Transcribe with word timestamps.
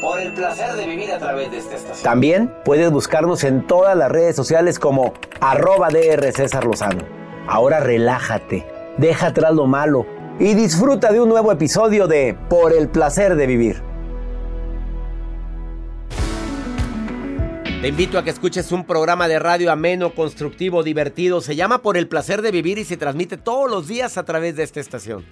Por 0.00 0.20
el 0.20 0.32
placer 0.32 0.74
de 0.74 0.86
vivir 0.86 1.10
a 1.10 1.18
través 1.18 1.50
de 1.50 1.58
esta 1.58 1.74
estación. 1.74 2.04
También 2.04 2.54
puedes 2.64 2.88
buscarnos 2.88 3.42
en 3.42 3.66
todas 3.66 3.96
las 3.96 4.08
redes 4.12 4.36
sociales 4.36 4.78
como 4.78 5.12
arroba 5.40 5.88
DR 5.88 6.30
César 6.32 6.64
Lozano. 6.64 7.02
Ahora 7.48 7.80
relájate, 7.80 8.64
deja 8.96 9.28
atrás 9.28 9.54
lo 9.54 9.66
malo 9.66 10.06
y 10.38 10.54
disfruta 10.54 11.10
de 11.10 11.20
un 11.20 11.28
nuevo 11.28 11.50
episodio 11.50 12.06
de 12.06 12.38
Por 12.48 12.72
el 12.72 12.88
placer 12.88 13.34
de 13.34 13.46
vivir. 13.48 13.82
Te 17.80 17.88
invito 17.88 18.18
a 18.18 18.22
que 18.22 18.30
escuches 18.30 18.70
un 18.70 18.84
programa 18.84 19.26
de 19.26 19.40
radio 19.40 19.72
ameno, 19.72 20.14
constructivo, 20.14 20.84
divertido. 20.84 21.40
Se 21.40 21.56
llama 21.56 21.82
Por 21.82 21.96
el 21.96 22.06
placer 22.06 22.40
de 22.42 22.52
vivir 22.52 22.78
y 22.78 22.84
se 22.84 22.96
transmite 22.96 23.36
todos 23.36 23.68
los 23.68 23.88
días 23.88 24.16
a 24.16 24.24
través 24.24 24.54
de 24.54 24.62
esta 24.62 24.78
estación. 24.78 25.24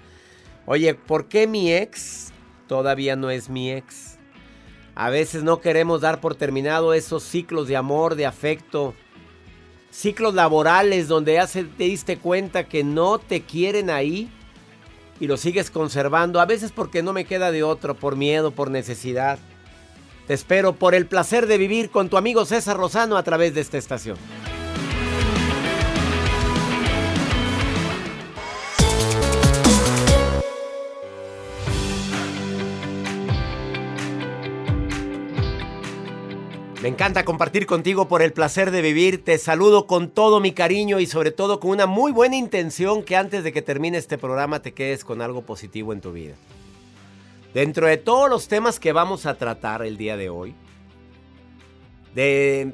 Oye, 0.64 0.94
¿por 0.94 1.26
qué 1.26 1.46
mi 1.46 1.72
ex 1.72 2.32
todavía 2.66 3.14
no 3.14 3.30
es 3.30 3.48
mi 3.48 3.70
ex? 3.70 4.15
A 4.96 5.10
veces 5.10 5.42
no 5.42 5.60
queremos 5.60 6.00
dar 6.00 6.22
por 6.22 6.34
terminado 6.34 6.94
esos 6.94 7.22
ciclos 7.22 7.68
de 7.68 7.76
amor, 7.76 8.14
de 8.14 8.24
afecto, 8.24 8.94
ciclos 9.90 10.32
laborales 10.32 11.06
donde 11.06 11.34
ya 11.34 11.46
te 11.46 11.84
diste 11.84 12.16
cuenta 12.16 12.64
que 12.64 12.82
no 12.82 13.18
te 13.18 13.42
quieren 13.42 13.90
ahí 13.90 14.30
y 15.20 15.26
lo 15.26 15.36
sigues 15.36 15.70
conservando, 15.70 16.40
a 16.40 16.46
veces 16.46 16.72
porque 16.72 17.02
no 17.02 17.12
me 17.12 17.26
queda 17.26 17.50
de 17.50 17.62
otro, 17.62 17.94
por 17.94 18.16
miedo, 18.16 18.52
por 18.52 18.70
necesidad. 18.70 19.38
Te 20.26 20.32
espero 20.32 20.72
por 20.74 20.94
el 20.94 21.04
placer 21.04 21.46
de 21.46 21.58
vivir 21.58 21.90
con 21.90 22.08
tu 22.08 22.16
amigo 22.16 22.46
César 22.46 22.78
Rosano 22.78 23.18
a 23.18 23.22
través 23.22 23.54
de 23.54 23.60
esta 23.60 23.76
estación. 23.76 24.16
Me 36.86 36.90
encanta 36.90 37.24
compartir 37.24 37.66
contigo 37.66 38.06
por 38.06 38.22
el 38.22 38.32
placer 38.32 38.70
de 38.70 38.80
vivir. 38.80 39.24
Te 39.24 39.38
saludo 39.38 39.88
con 39.88 40.08
todo 40.08 40.38
mi 40.38 40.52
cariño 40.52 41.00
y 41.00 41.06
sobre 41.06 41.32
todo 41.32 41.58
con 41.58 41.72
una 41.72 41.86
muy 41.86 42.12
buena 42.12 42.36
intención 42.36 43.02
que 43.02 43.16
antes 43.16 43.42
de 43.42 43.52
que 43.52 43.60
termine 43.60 43.98
este 43.98 44.18
programa 44.18 44.62
te 44.62 44.72
quedes 44.72 45.04
con 45.04 45.20
algo 45.20 45.42
positivo 45.42 45.92
en 45.92 46.00
tu 46.00 46.12
vida. 46.12 46.36
Dentro 47.52 47.88
de 47.88 47.96
todos 47.96 48.30
los 48.30 48.46
temas 48.46 48.78
que 48.78 48.92
vamos 48.92 49.26
a 49.26 49.36
tratar 49.36 49.82
el 49.82 49.96
día 49.96 50.16
de 50.16 50.28
hoy, 50.28 50.54
de, 52.14 52.72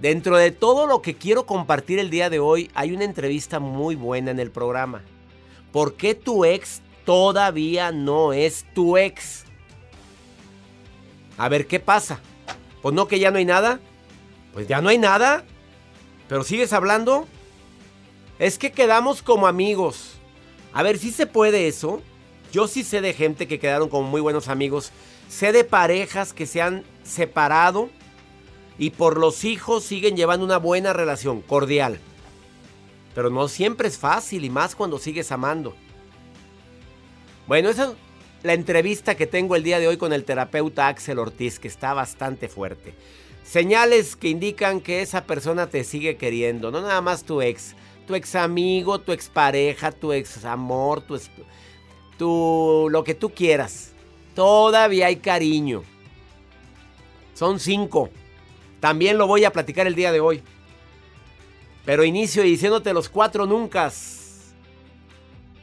dentro 0.00 0.38
de 0.38 0.52
todo 0.52 0.86
lo 0.86 1.02
que 1.02 1.16
quiero 1.16 1.44
compartir 1.44 1.98
el 1.98 2.08
día 2.08 2.30
de 2.30 2.38
hoy, 2.38 2.70
hay 2.72 2.92
una 2.92 3.04
entrevista 3.04 3.60
muy 3.60 3.94
buena 3.94 4.30
en 4.30 4.40
el 4.40 4.50
programa. 4.50 5.02
¿Por 5.70 5.96
qué 5.96 6.14
tu 6.14 6.46
ex 6.46 6.80
todavía 7.04 7.92
no 7.92 8.32
es 8.32 8.64
tu 8.72 8.96
ex? 8.96 9.44
A 11.36 11.50
ver 11.50 11.66
qué 11.66 11.78
pasa. 11.78 12.20
Pues 12.82 12.94
no 12.94 13.08
que 13.08 13.18
ya 13.18 13.30
no 13.30 13.38
hay 13.38 13.44
nada. 13.44 13.80
Pues 14.52 14.66
ya 14.68 14.80
no 14.80 14.88
hay 14.88 14.98
nada. 14.98 15.44
Pero 16.28 16.44
sigues 16.44 16.72
hablando. 16.72 17.26
Es 18.38 18.58
que 18.58 18.72
quedamos 18.72 19.22
como 19.22 19.46
amigos. 19.46 20.18
A 20.72 20.82
ver, 20.82 20.98
si 20.98 21.10
se 21.10 21.26
puede 21.26 21.68
eso. 21.68 22.02
Yo 22.52 22.66
sí 22.66 22.82
sé 22.82 23.00
de 23.00 23.14
gente 23.14 23.46
que 23.46 23.58
quedaron 23.58 23.88
como 23.88 24.08
muy 24.08 24.20
buenos 24.20 24.48
amigos. 24.48 24.92
Sé 25.28 25.52
de 25.52 25.64
parejas 25.64 26.32
que 26.32 26.46
se 26.46 26.60
han 26.62 26.84
separado 27.04 27.90
y 28.78 28.90
por 28.90 29.18
los 29.18 29.44
hijos 29.44 29.84
siguen 29.84 30.16
llevando 30.16 30.44
una 30.44 30.56
buena 30.56 30.92
relación, 30.92 31.42
cordial. 31.42 32.00
Pero 33.14 33.30
no 33.30 33.46
siempre 33.46 33.88
es 33.88 33.98
fácil 33.98 34.44
y 34.44 34.50
más 34.50 34.74
cuando 34.74 34.98
sigues 34.98 35.30
amando. 35.30 35.76
Bueno, 37.46 37.68
esa 37.68 37.94
la 38.42 38.54
entrevista 38.54 39.14
que 39.14 39.26
tengo 39.26 39.56
el 39.56 39.62
día 39.62 39.78
de 39.78 39.88
hoy 39.88 39.96
con 39.96 40.12
el 40.12 40.24
terapeuta 40.24 40.88
Axel 40.88 41.18
Ortiz, 41.18 41.58
que 41.58 41.68
está 41.68 41.92
bastante 41.94 42.48
fuerte. 42.48 42.94
Señales 43.44 44.16
que 44.16 44.28
indican 44.28 44.80
que 44.80 45.02
esa 45.02 45.24
persona 45.24 45.66
te 45.66 45.84
sigue 45.84 46.16
queriendo, 46.16 46.70
no 46.70 46.80
nada 46.80 47.00
más 47.00 47.24
tu 47.24 47.42
ex, 47.42 47.74
tu 48.06 48.14
ex 48.14 48.34
amigo, 48.34 49.00
tu 49.00 49.12
ex 49.12 49.28
pareja, 49.28 49.92
tu 49.92 50.12
ex 50.12 50.44
amor, 50.44 51.00
tu, 51.02 51.20
tu 52.16 52.88
lo 52.90 53.04
que 53.04 53.14
tú 53.14 53.30
quieras. 53.30 53.92
Todavía 54.34 55.06
hay 55.06 55.16
cariño. 55.16 55.82
Son 57.34 57.58
cinco. 57.58 58.10
También 58.78 59.18
lo 59.18 59.26
voy 59.26 59.44
a 59.44 59.52
platicar 59.52 59.86
el 59.86 59.94
día 59.94 60.12
de 60.12 60.20
hoy. 60.20 60.42
Pero 61.84 62.04
inicio 62.04 62.42
diciéndote 62.42 62.92
los 62.92 63.08
cuatro 63.08 63.46
nunca. 63.46 63.90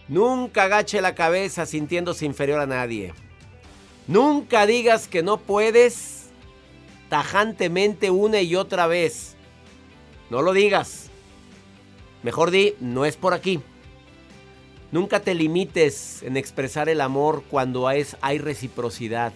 Nunca 0.08 0.64
agache 0.64 1.02
la 1.02 1.16
cabeza 1.16 1.66
sintiéndose 1.66 2.26
inferior 2.26 2.60
a 2.60 2.66
nadie. 2.66 3.14
Nunca 4.08 4.66
digas 4.66 5.08
que 5.08 5.22
no 5.22 5.38
puedes 5.38 6.28
tajantemente 7.10 8.10
una 8.10 8.42
y 8.42 8.56
otra 8.56 8.88
vez. 8.88 9.36
No 10.30 10.42
lo 10.42 10.54
digas. 10.54 11.10
Mejor 12.24 12.52
di, 12.52 12.76
no 12.80 13.06
es 13.06 13.18
por 13.18 13.34
aquí. 13.34 13.62
Nunca 14.92 15.20
te 15.20 15.34
limites 15.34 16.24
en 16.24 16.38
expresar 16.38 16.88
el 16.88 17.02
amor 17.02 17.44
cuando 17.50 17.88
hay, 17.88 18.06
hay 18.22 18.38
reciprocidad 18.38 19.34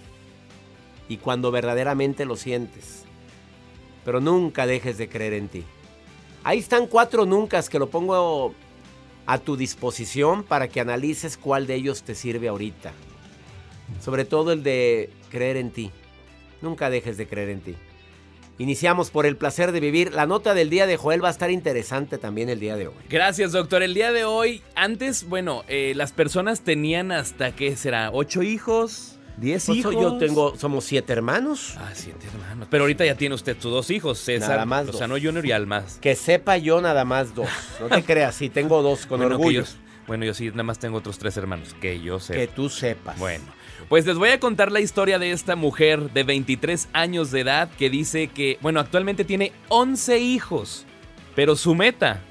y 1.09 1.17
cuando 1.17 1.51
verdaderamente 1.51 2.23
lo 2.23 2.37
sientes. 2.37 3.03
Pero 4.05 4.21
nunca 4.21 4.65
dejes 4.65 4.97
de 4.97 5.09
creer 5.09 5.33
en 5.33 5.49
ti. 5.49 5.65
Ahí 6.43 6.59
están 6.59 6.87
cuatro 6.87 7.25
nunca 7.25 7.61
que 7.63 7.77
lo 7.77 7.89
pongo 7.89 8.55
a 9.25 9.37
tu 9.37 9.57
disposición 9.57 10.43
para 10.43 10.67
que 10.67 10.81
analices 10.81 11.37
cuál 11.37 11.67
de 11.67 11.75
ellos 11.75 12.03
te 12.03 12.15
sirve 12.15 12.47
ahorita. 12.47 12.91
Sobre 13.99 14.25
todo 14.25 14.51
el 14.51 14.63
de 14.63 15.09
creer 15.29 15.57
en 15.57 15.71
ti. 15.71 15.91
Nunca 16.61 16.89
dejes 16.89 17.17
de 17.17 17.27
creer 17.27 17.49
en 17.49 17.61
ti. 17.61 17.75
Iniciamos 18.57 19.09
por 19.09 19.25
el 19.25 19.37
placer 19.37 19.71
de 19.71 19.79
vivir. 19.79 20.13
La 20.13 20.27
nota 20.27 20.53
del 20.53 20.69
día 20.69 20.85
de 20.85 20.95
Joel 20.95 21.23
va 21.23 21.29
a 21.29 21.31
estar 21.31 21.49
interesante 21.49 22.17
también 22.17 22.47
el 22.47 22.59
día 22.59 22.75
de 22.75 22.87
hoy. 22.87 22.93
Gracias, 23.09 23.53
doctor. 23.53 23.81
El 23.81 23.93
día 23.93 24.11
de 24.11 24.23
hoy, 24.23 24.61
antes, 24.75 25.27
bueno, 25.27 25.63
eh, 25.67 25.93
las 25.95 26.11
personas 26.11 26.61
tenían 26.61 27.11
hasta, 27.11 27.55
¿qué 27.55 27.75
será? 27.75 28.11
¿Ocho 28.11 28.43
hijos? 28.43 29.17
¿Diez 29.37 29.65
pues 29.65 29.77
hijos? 29.79 29.93
Yo 29.93 30.17
tengo, 30.17 30.55
somos 30.57 30.85
siete 30.85 31.13
hermanos. 31.13 31.75
Ah, 31.77 31.91
siete 31.93 32.27
hermanos. 32.27 32.67
Pero 32.69 32.83
ahorita 32.83 33.05
ya 33.05 33.15
tiene 33.15 33.35
usted 33.35 33.55
sus 33.59 33.71
dos 33.71 33.89
hijos, 33.89 34.19
César. 34.19 34.49
Nada 34.49 34.65
más 34.65 34.87
O 34.89 34.93
sea, 34.93 35.07
no 35.07 35.15
Junior 35.15 35.45
y 35.45 35.51
Almas. 35.51 35.97
Que 36.01 36.15
sepa 36.15 36.57
yo 36.57 36.81
nada 36.81 37.05
más 37.05 37.33
dos. 37.35 37.49
No 37.79 37.87
te 37.87 38.03
creas, 38.05 38.35
sí, 38.35 38.49
tengo 38.49 38.81
dos 38.81 39.05
con 39.05 39.21
orgullo. 39.21 39.63
bueno, 40.07 40.25
yo 40.25 40.33
sí, 40.33 40.49
nada 40.49 40.63
más 40.63 40.79
tengo 40.79 40.97
otros 40.97 41.17
tres 41.17 41.37
hermanos, 41.37 41.75
que 41.79 42.01
yo 42.01 42.19
sé. 42.19 42.33
Que 42.33 42.47
tú 42.47 42.69
sepas. 42.69 43.17
Bueno. 43.17 43.45
Pues 43.89 44.05
les 44.05 44.17
voy 44.17 44.29
a 44.29 44.39
contar 44.39 44.71
la 44.71 44.79
historia 44.79 45.19
de 45.19 45.31
esta 45.31 45.55
mujer 45.55 46.11
de 46.11 46.23
23 46.23 46.89
años 46.93 47.31
de 47.31 47.41
edad 47.41 47.69
que 47.77 47.89
dice 47.89 48.27
que, 48.27 48.57
bueno, 48.61 48.79
actualmente 48.79 49.25
tiene 49.25 49.51
11 49.69 50.19
hijos, 50.19 50.85
pero 51.35 51.55
su 51.55 51.75
meta 51.75 52.21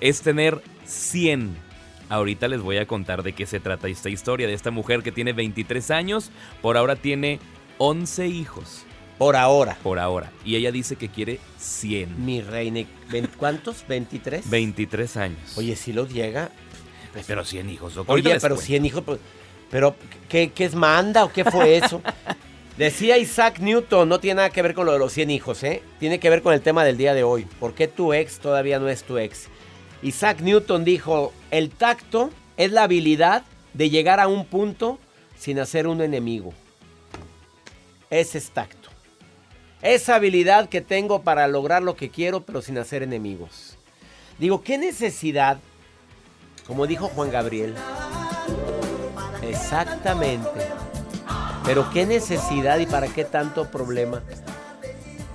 es 0.00 0.22
tener 0.22 0.60
100. 0.84 1.63
Ahorita 2.08 2.48
les 2.48 2.60
voy 2.60 2.78
a 2.78 2.86
contar 2.86 3.22
de 3.22 3.32
qué 3.32 3.46
se 3.46 3.60
trata 3.60 3.88
esta 3.88 4.10
historia 4.10 4.46
de 4.46 4.54
esta 4.54 4.70
mujer 4.70 5.02
que 5.02 5.12
tiene 5.12 5.32
23 5.32 5.90
años, 5.90 6.30
por 6.60 6.76
ahora 6.76 6.96
tiene 6.96 7.38
11 7.78 8.26
hijos. 8.28 8.84
Por 9.18 9.36
ahora. 9.36 9.78
Por 9.82 9.98
ahora. 9.98 10.32
Y 10.44 10.56
ella 10.56 10.72
dice 10.72 10.96
que 10.96 11.08
quiere 11.08 11.38
100. 11.58 12.24
Mi 12.24 12.40
reina, 12.40 12.80
¿cuántos? 13.38 13.86
¿23? 13.86 14.42
23 14.46 15.16
años. 15.16 15.56
Oye, 15.56 15.76
si 15.76 15.92
los 15.92 16.12
llega. 16.12 16.50
pero 17.26 17.44
100 17.44 17.70
hijos. 17.70 17.96
Oye, 18.06 18.38
pero 18.40 18.56
100 18.56 18.84
hijos. 18.84 19.02
Pues, 19.04 19.20
pero, 19.70 19.96
¿qué, 20.28 20.52
es 20.56 20.74
manda 20.74 21.24
o 21.24 21.32
qué 21.32 21.44
fue 21.44 21.76
eso? 21.76 22.02
Decía 22.78 23.18
Isaac 23.18 23.60
Newton, 23.60 24.08
no 24.08 24.18
tiene 24.18 24.36
nada 24.36 24.50
que 24.50 24.60
ver 24.62 24.74
con 24.74 24.84
lo 24.84 24.92
de 24.92 24.98
los 24.98 25.12
100 25.12 25.30
hijos, 25.30 25.62
¿eh? 25.62 25.80
Tiene 26.00 26.18
que 26.18 26.28
ver 26.28 26.42
con 26.42 26.52
el 26.52 26.60
tema 26.60 26.84
del 26.84 26.96
día 26.96 27.14
de 27.14 27.22
hoy. 27.22 27.46
¿Por 27.60 27.72
qué 27.74 27.86
tu 27.86 28.12
ex 28.12 28.40
todavía 28.40 28.80
no 28.80 28.88
es 28.88 29.04
tu 29.04 29.16
ex? 29.16 29.48
Isaac 30.04 30.42
Newton 30.42 30.84
dijo, 30.84 31.32
el 31.50 31.70
tacto 31.70 32.30
es 32.58 32.70
la 32.70 32.82
habilidad 32.82 33.42
de 33.72 33.88
llegar 33.88 34.20
a 34.20 34.28
un 34.28 34.44
punto 34.44 34.98
sin 35.36 35.58
hacer 35.58 35.86
un 35.86 36.02
enemigo. 36.02 36.52
Ese 38.10 38.36
es 38.36 38.50
tacto. 38.50 38.90
Esa 39.80 40.16
habilidad 40.16 40.68
que 40.68 40.82
tengo 40.82 41.22
para 41.22 41.48
lograr 41.48 41.82
lo 41.82 41.96
que 41.96 42.10
quiero, 42.10 42.44
pero 42.44 42.60
sin 42.60 42.76
hacer 42.76 43.02
enemigos. 43.02 43.78
Digo, 44.38 44.62
¿qué 44.62 44.76
necesidad? 44.76 45.58
Como 46.66 46.86
dijo 46.86 47.08
Juan 47.08 47.30
Gabriel, 47.30 47.74
Exactamente. 49.42 50.68
Pero 51.64 51.90
qué 51.90 52.04
necesidad 52.04 52.78
y 52.78 52.86
para 52.86 53.08
qué 53.08 53.24
tanto 53.24 53.70
problema 53.70 54.22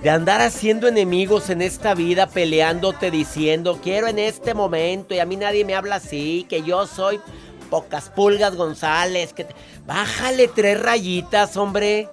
de 0.02 0.10
andar 0.10 0.40
haciendo 0.40 0.88
enemigos 0.88 1.50
en 1.50 1.60
esta 1.60 1.94
vida, 1.94 2.26
peleándote, 2.26 3.10
diciendo, 3.10 3.78
quiero 3.82 4.06
en 4.06 4.18
este 4.18 4.54
momento 4.54 5.14
y 5.14 5.18
a 5.18 5.26
mí 5.26 5.36
nadie 5.36 5.64
me 5.64 5.74
habla 5.74 5.96
así, 5.96 6.46
que 6.48 6.62
yo 6.62 6.86
soy 6.86 7.20
pocas 7.68 8.08
pulgas 8.08 8.56
González, 8.56 9.32
que 9.32 9.46
bájale 9.86 10.48
tres 10.48 10.80
rayitas, 10.80 11.56
hombre. 11.56 12.08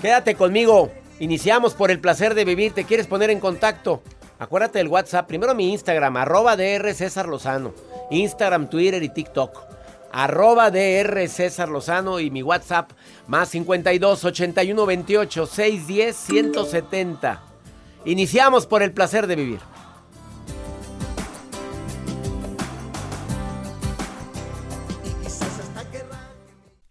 Quédate 0.00 0.34
conmigo. 0.34 0.90
Iniciamos 1.20 1.74
por 1.74 1.90
el 1.90 2.00
placer 2.00 2.34
de 2.34 2.44
vivir. 2.44 2.72
¿Te 2.72 2.84
quieres 2.84 3.06
poner 3.06 3.30
en 3.30 3.38
contacto? 3.38 4.02
Acuérdate 4.40 4.78
del 4.78 4.88
WhatsApp. 4.88 5.28
Primero 5.28 5.54
mi 5.54 5.70
Instagram, 5.70 6.16
arroba 6.16 6.56
DR 6.56 6.92
César 6.94 7.28
Lozano. 7.28 7.72
Instagram, 8.10 8.68
Twitter 8.68 9.02
y 9.02 9.08
TikTok 9.10 9.71
arroba 10.12 10.70
DR 10.70 11.28
César 11.28 11.68
Lozano 11.68 12.20
y 12.20 12.30
mi 12.30 12.42
WhatsApp 12.42 12.90
más 13.26 13.48
52 13.48 14.24
81 14.24 14.86
28 14.86 15.46
610 15.46 16.16
170. 16.16 17.42
Iniciamos 18.04 18.66
por 18.66 18.82
el 18.82 18.92
placer 18.92 19.26
de 19.26 19.36
vivir. 19.36 19.71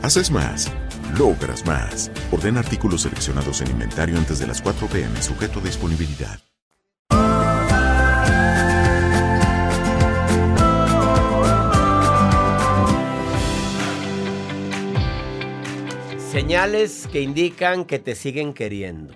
Haces 0.00 0.30
más, 0.30 0.72
logras 1.18 1.66
más. 1.66 2.10
Orden 2.30 2.56
artículos 2.56 3.02
seleccionados 3.02 3.60
en 3.62 3.70
inventario 3.70 4.16
antes 4.16 4.38
de 4.38 4.46
las 4.46 4.62
4 4.62 4.86
pm, 4.86 5.20
sujeto 5.20 5.58
a 5.58 5.62
disponibilidad. 5.62 6.38
Señales 16.30 17.08
que 17.10 17.20
indican 17.20 17.84
que 17.84 17.98
te 17.98 18.14
siguen 18.14 18.54
queriendo. 18.54 19.12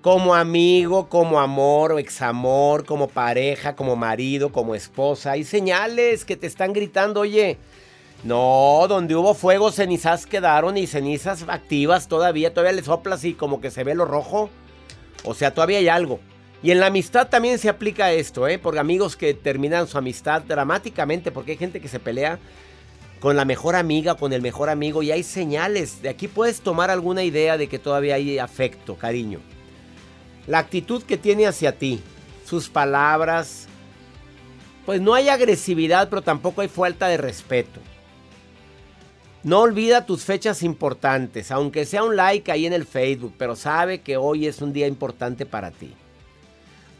Como 0.00 0.34
amigo, 0.34 1.10
como 1.10 1.38
amor 1.38 1.92
o 1.92 1.98
examor, 1.98 2.86
como 2.86 3.08
pareja, 3.08 3.76
como 3.76 3.96
marido, 3.96 4.50
como 4.50 4.74
esposa. 4.74 5.32
Hay 5.32 5.44
señales 5.44 6.24
que 6.24 6.36
te 6.36 6.46
están 6.46 6.72
gritando, 6.72 7.20
oye, 7.20 7.58
No, 8.22 8.84
donde 8.88 9.16
hubo 9.16 9.32
fuego, 9.34 9.72
cenizas 9.72 10.26
quedaron 10.26 10.76
y 10.76 10.86
cenizas 10.86 11.44
activas 11.48 12.06
todavía. 12.08 12.52
Todavía 12.52 12.72
le 12.72 12.82
soplas 12.82 13.24
y 13.24 13.34
como 13.34 13.60
que 13.60 13.70
se 13.70 13.84
ve 13.84 13.94
lo 13.94 14.04
rojo. 14.04 14.50
O 15.24 15.34
sea, 15.34 15.54
todavía 15.54 15.78
hay 15.78 15.88
algo. 15.88 16.20
Y 16.62 16.70
en 16.70 16.80
la 16.80 16.86
amistad 16.86 17.28
también 17.28 17.58
se 17.58 17.70
aplica 17.70 18.12
esto, 18.12 18.46
¿eh? 18.46 18.58
Por 18.58 18.78
amigos 18.78 19.16
que 19.16 19.32
terminan 19.32 19.86
su 19.86 19.96
amistad 19.96 20.42
dramáticamente, 20.42 21.30
porque 21.30 21.52
hay 21.52 21.58
gente 21.58 21.80
que 21.80 21.88
se 21.88 22.00
pelea 22.00 22.38
con 23.20 23.36
la 23.36 23.46
mejor 23.46 23.76
amiga, 23.76 24.16
con 24.16 24.34
el 24.34 24.42
mejor 24.42 24.68
amigo, 24.68 25.02
y 25.02 25.10
hay 25.10 25.22
señales. 25.22 26.02
De 26.02 26.10
aquí 26.10 26.28
puedes 26.28 26.60
tomar 26.60 26.90
alguna 26.90 27.22
idea 27.22 27.56
de 27.56 27.68
que 27.68 27.78
todavía 27.78 28.16
hay 28.16 28.38
afecto, 28.38 28.96
cariño. 28.96 29.40
La 30.46 30.58
actitud 30.58 31.02
que 31.02 31.16
tiene 31.16 31.46
hacia 31.46 31.78
ti, 31.78 32.02
sus 32.44 32.68
palabras, 32.68 33.66
pues 34.84 35.00
no 35.00 35.14
hay 35.14 35.30
agresividad, 35.30 36.10
pero 36.10 36.20
tampoco 36.20 36.60
hay 36.60 36.68
falta 36.68 37.08
de 37.08 37.16
respeto. 37.16 37.80
No 39.42 39.60
olvida 39.60 40.04
tus 40.04 40.24
fechas 40.24 40.62
importantes, 40.62 41.50
aunque 41.50 41.86
sea 41.86 42.04
un 42.04 42.14
like 42.14 42.52
ahí 42.52 42.66
en 42.66 42.74
el 42.74 42.84
Facebook, 42.84 43.32
pero 43.38 43.56
sabe 43.56 44.00
que 44.02 44.18
hoy 44.18 44.46
es 44.46 44.60
un 44.60 44.74
día 44.74 44.86
importante 44.86 45.46
para 45.46 45.70
ti. 45.70 45.94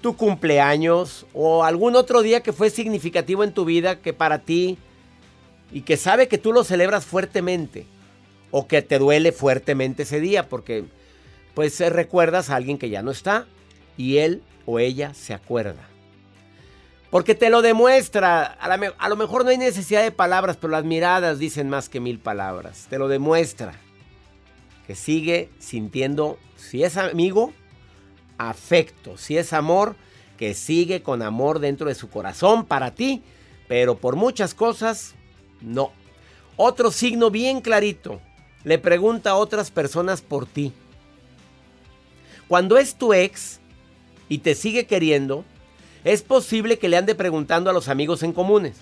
Tu 0.00 0.16
cumpleaños 0.16 1.26
o 1.34 1.64
algún 1.64 1.96
otro 1.96 2.22
día 2.22 2.42
que 2.42 2.54
fue 2.54 2.70
significativo 2.70 3.44
en 3.44 3.52
tu 3.52 3.66
vida 3.66 4.00
que 4.00 4.14
para 4.14 4.38
ti 4.38 4.78
y 5.70 5.82
que 5.82 5.98
sabe 5.98 6.28
que 6.28 6.38
tú 6.38 6.54
lo 6.54 6.64
celebras 6.64 7.04
fuertemente 7.04 7.84
o 8.50 8.66
que 8.66 8.80
te 8.80 8.98
duele 8.98 9.32
fuertemente 9.32 10.04
ese 10.04 10.18
día 10.18 10.48
porque 10.48 10.84
pues 11.52 11.78
eh, 11.82 11.90
recuerdas 11.90 12.48
a 12.48 12.56
alguien 12.56 12.78
que 12.78 12.88
ya 12.88 13.02
no 13.02 13.10
está 13.10 13.46
y 13.98 14.16
él 14.16 14.42
o 14.64 14.78
ella 14.78 15.12
se 15.12 15.34
acuerda. 15.34 15.89
Porque 17.10 17.34
te 17.34 17.50
lo 17.50 17.60
demuestra. 17.60 18.44
A, 18.44 19.08
lo 19.08 19.16
mejor 19.16 19.44
no 19.44 19.50
hay 19.50 19.58
necesidad 19.58 20.02
de 20.02 20.12
palabras, 20.12 20.56
pero 20.56 20.70
las 20.70 20.84
miradas 20.84 21.38
dicen 21.38 21.68
más 21.68 21.88
que 21.88 22.00
mil 22.00 22.20
palabras. 22.20 22.86
Te 22.88 22.98
lo 22.98 23.08
demuestra. 23.08 23.74
Que 24.86 24.94
sigue 24.94 25.50
sintiendo, 25.58 26.38
si 26.56 26.84
es 26.84 26.96
amigo, 26.96 27.52
afecto. 28.38 29.18
Si 29.18 29.36
es 29.36 29.52
amor, 29.52 29.96
que 30.36 30.54
sigue 30.54 31.02
con 31.02 31.22
amor 31.22 31.58
dentro 31.58 31.88
de 31.88 31.96
su 31.96 32.08
corazón 32.10 32.64
para 32.64 32.94
ti. 32.94 33.22
Pero 33.66 33.98
por 33.98 34.14
muchas 34.14 34.54
cosas, 34.54 35.14
no. 35.60 35.92
Otro 36.56 36.92
signo 36.92 37.30
bien 37.30 37.60
clarito. 37.60 38.20
Le 38.62 38.78
pregunta 38.78 39.30
a 39.30 39.36
otras 39.36 39.70
personas 39.70 40.22
por 40.22 40.46
ti. 40.46 40.72
Cuando 42.46 42.78
es 42.78 42.94
tu 42.94 43.14
ex 43.14 43.60
y 44.28 44.38
te 44.38 44.54
sigue 44.54 44.86
queriendo, 44.86 45.44
es 46.04 46.22
posible 46.22 46.78
que 46.78 46.88
le 46.88 46.96
ande 46.96 47.14
preguntando 47.14 47.70
a 47.70 47.72
los 47.72 47.88
amigos 47.88 48.22
en 48.22 48.32
comunes. 48.32 48.76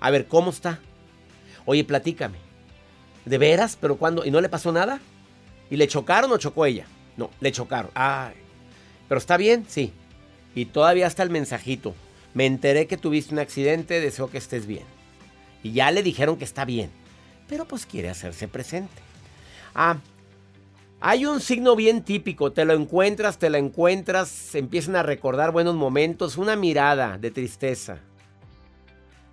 A 0.00 0.10
ver, 0.10 0.26
¿cómo 0.26 0.50
está? 0.50 0.80
Oye, 1.66 1.84
platícame. 1.84 2.38
¿De 3.24 3.38
veras? 3.38 3.76
¿Pero 3.80 3.96
cuándo? 3.96 4.24
¿Y 4.24 4.30
no 4.30 4.40
le 4.40 4.48
pasó 4.48 4.72
nada? 4.72 5.00
¿Y 5.70 5.76
le 5.76 5.88
chocaron 5.88 6.30
o 6.32 6.38
chocó 6.38 6.66
ella? 6.66 6.86
No, 7.16 7.30
le 7.40 7.52
chocaron. 7.52 7.90
Ay. 7.94 8.34
¿Pero 9.08 9.18
está 9.18 9.36
bien? 9.36 9.64
Sí. 9.68 9.92
Y 10.54 10.66
todavía 10.66 11.06
está 11.06 11.22
el 11.22 11.30
mensajito. 11.30 11.94
Me 12.34 12.46
enteré 12.46 12.86
que 12.86 12.96
tuviste 12.96 13.32
un 13.32 13.40
accidente, 13.40 14.00
deseo 14.00 14.30
que 14.30 14.38
estés 14.38 14.66
bien. 14.66 14.84
Y 15.62 15.72
ya 15.72 15.90
le 15.90 16.02
dijeron 16.02 16.36
que 16.36 16.44
está 16.44 16.64
bien. 16.64 16.90
Pero 17.48 17.66
pues 17.66 17.86
quiere 17.86 18.10
hacerse 18.10 18.48
presente. 18.48 19.02
Ah, 19.74 19.98
hay 21.06 21.26
un 21.26 21.42
signo 21.42 21.76
bien 21.76 22.02
típico, 22.02 22.52
te 22.52 22.64
lo 22.64 22.72
encuentras, 22.72 23.38
te 23.38 23.50
lo 23.50 23.58
encuentras, 23.58 24.54
empiezan 24.54 24.96
a 24.96 25.02
recordar 25.02 25.52
buenos 25.52 25.74
momentos, 25.74 26.38
una 26.38 26.56
mirada 26.56 27.18
de 27.18 27.30
tristeza. 27.30 27.98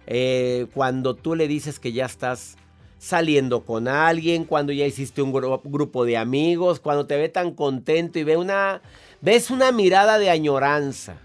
Eh, 0.05 0.67
cuando 0.73 1.15
tú 1.15 1.33
le 1.33 1.47
dices 1.47 1.79
que 1.79 1.93
ya 1.93 2.07
estás 2.07 2.57
saliendo 2.97 3.63
con 3.63 3.87
alguien, 3.87 4.43
cuando 4.43 4.73
ya 4.73 4.85
hiciste 4.85 5.21
un 5.21 5.31
grupo 5.31 6.03
de 6.03 6.17
amigos, 6.17 6.81
cuando 6.81 7.07
te 7.07 7.15
ve 7.15 7.29
tan 7.29 7.51
contento 7.51 8.19
y 8.19 8.25
ve 8.25 8.35
una, 8.35 8.81
ves 9.21 9.49
una 9.49 9.71
mirada 9.71 10.19
de 10.19 10.29
añoranza. 10.29 11.19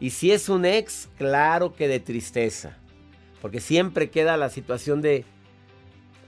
Y 0.00 0.10
si 0.10 0.32
es 0.32 0.48
un 0.48 0.64
ex, 0.64 1.10
claro 1.18 1.74
que 1.74 1.88
de 1.88 2.00
tristeza, 2.00 2.78
porque 3.42 3.60
siempre 3.60 4.08
queda 4.08 4.38
la 4.38 4.48
situación 4.48 5.02
de 5.02 5.26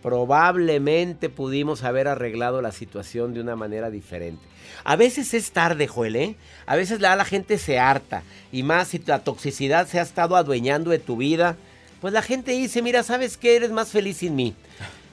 probablemente 0.04 1.30
pudimos 1.30 1.82
haber 1.82 2.08
arreglado 2.08 2.61
la 2.61 2.73
situación 2.73 3.32
de 3.32 3.40
una 3.40 3.56
manera 3.56 3.88
diferente. 3.88 4.44
A 4.84 4.96
veces 4.96 5.32
es 5.32 5.50
tarde, 5.50 5.88
Joel, 5.88 6.16
¿eh? 6.16 6.37
A 6.66 6.76
veces 6.76 7.00
la, 7.00 7.25
gente 7.25 7.56
se 7.56 7.78
harta. 7.78 8.23
Y 8.52 8.64
más 8.64 8.88
si 8.88 8.99
la 8.99 9.20
toxicidad 9.20 9.88
se 9.88 9.99
ha 9.99 10.02
estado 10.02 10.37
adueñando 10.37 10.90
de 10.90 10.99
tu 10.99 11.16
vida, 11.16 11.56
pues 12.02 12.12
la 12.12 12.20
gente 12.20 12.52
dice, 12.52 12.82
mira, 12.82 13.02
¿sabes 13.02 13.38
qué? 13.38 13.56
Eres 13.56 13.70
más 13.70 13.92
feliz 13.92 14.18
sin 14.18 14.37
mí. 14.37 14.54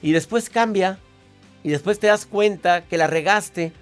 Y 0.02 0.12
después 0.12 0.50
cambia. 0.50 0.98
Y 1.64 1.70
después 1.70 1.98
te 1.98 2.08
das 2.08 2.26
cuenta 2.26 2.82
que 2.82 2.98
la 2.98 3.06
regaste 3.06 3.72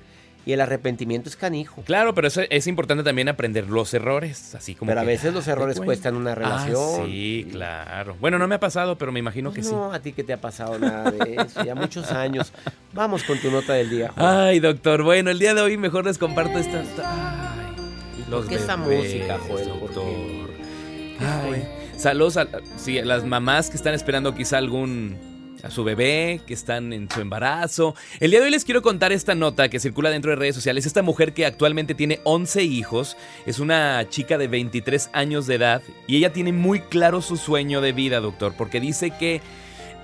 y 0.47 0.52
el 0.52 0.61
arrepentimiento 0.61 1.28
es 1.28 1.37
canijo. 1.37 1.82
Claro, 1.82 2.14
pero 2.14 2.28
es 2.28 2.66
importante 2.66 3.04
también 3.04 3.28
aprender 3.28 3.68
los 3.68 3.92
errores, 3.92 4.54
así 4.54 4.75
como. 4.75 4.90
Pero 4.90 5.00
a 5.00 5.04
veces 5.04 5.35
los 5.35 5.47
errores 5.49 5.80
cuestan 5.80 6.16
una 6.16 6.32
ah, 6.32 6.35
relación. 6.35 7.06
sí, 7.06 7.47
claro. 7.50 8.16
Bueno, 8.20 8.38
no 8.38 8.49
me 8.49 8.54
ha 8.54 8.61
pasado, 8.61 8.97
pero 8.97 9.12
me 9.12 9.18
imagino 9.20 9.52
que 9.52 9.62
sí. 9.62 9.73
No, 9.73 9.92
a 9.92 10.00
ti 10.00 10.12
que 10.12 10.25
te 10.25 10.32
ha 10.32 10.40
pasado 10.40 10.78
nada 10.78 11.11
de 11.11 11.35
eso, 11.35 11.64
ya 11.64 11.75
muchos 11.75 12.11
años. 12.12 12.52
Vamos 12.92 13.23
con 13.25 13.38
tu 13.38 13.50
nota 13.50 13.75
del 13.75 13.90
día. 13.90 14.12
Ay, 14.16 14.61
doctor, 14.61 15.02
bueno, 15.02 15.30
el 15.30 15.38
día 15.38 15.54
de 15.54 15.61
hoy 15.61 15.76
mejor 15.76 16.06
les 16.06 16.18
comparto 16.18 16.59
esta. 16.59 16.80
Ay, 16.80 17.75
los 18.28 18.47
¿Qué 18.47 18.56
esa 18.56 18.76
música, 18.76 19.38
Joel? 19.47 19.68
Doctor. 19.68 20.50
Ay, 21.20 21.68
saludos 21.97 22.38
a 22.38 22.47
las 23.04 23.25
mamás 23.25 23.68
que 23.68 23.76
están 23.76 23.94
esperando 23.94 24.35
quizá 24.35 24.56
algún 24.59 25.29
a 25.62 25.71
su 25.71 25.85
bebé, 25.85 26.40
que 26.47 26.55
están 26.55 26.93
en 26.93 27.11
su 27.11 27.21
embarazo. 27.21 27.95
El 28.19 28.31
día 28.31 28.40
de 28.40 28.47
hoy 28.47 28.50
les 28.50 28.64
quiero 28.64 28.83
contar 28.83 29.12
esta 29.12 29.35
nota 29.35 29.69
que 29.69 29.81
circula 29.81 30.11
dentro 30.11 30.31
de 30.31 30.37
redes 30.37 30.55
sociales. 30.55 30.87
Esta 30.87 31.02
mujer 31.02 31.33
que 31.33 31.47
actualmente 31.47 31.95
tiene 31.95 32.21
11 32.25 32.62
hijos, 32.64 33.17
es 33.47 33.59
una 33.59 34.09
chica 34.09 34.38
de 34.38 34.49
23 34.49 35.11
años 35.12 35.47
de 35.47 35.57
edad 35.57 35.83
y 36.07 36.17
ella 36.17 36.33
tiene 36.33 36.52
muy 36.52 36.81
claro 36.81 37.23
su 37.23 37.37
sueño 37.37 37.81
de 37.81 37.93
vida, 37.93 38.21
doctor, 38.21 38.55
porque 38.57 38.81
dice 38.81 39.11
que 39.11 39.40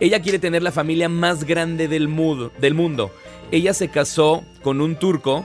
ella 0.00 0.20
quiere 0.20 0.38
tener 0.38 0.62
la 0.62 0.72
familia 0.72 1.08
más 1.08 1.44
grande 1.44 1.88
del 1.88 2.08
mundo. 2.08 2.52
Del 2.58 2.74
mundo. 2.74 3.10
Ella 3.50 3.72
se 3.74 3.88
casó 3.88 4.44
con 4.62 4.80
un 4.80 4.96
turco 4.96 5.44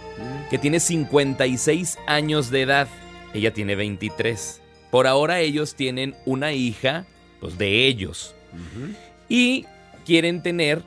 que 0.49 0.57
tiene 0.57 0.79
56 0.79 1.97
años 2.07 2.49
de 2.49 2.63
edad. 2.63 2.87
Ella 3.33 3.53
tiene 3.53 3.75
23. 3.75 4.61
Por 4.89 5.07
ahora 5.07 5.39
ellos 5.39 5.75
tienen 5.75 6.15
una 6.25 6.51
hija, 6.51 7.05
pues 7.39 7.57
de 7.57 7.87
ellos. 7.87 8.35
Y 9.29 9.65
quieren 10.05 10.43
tener 10.43 10.81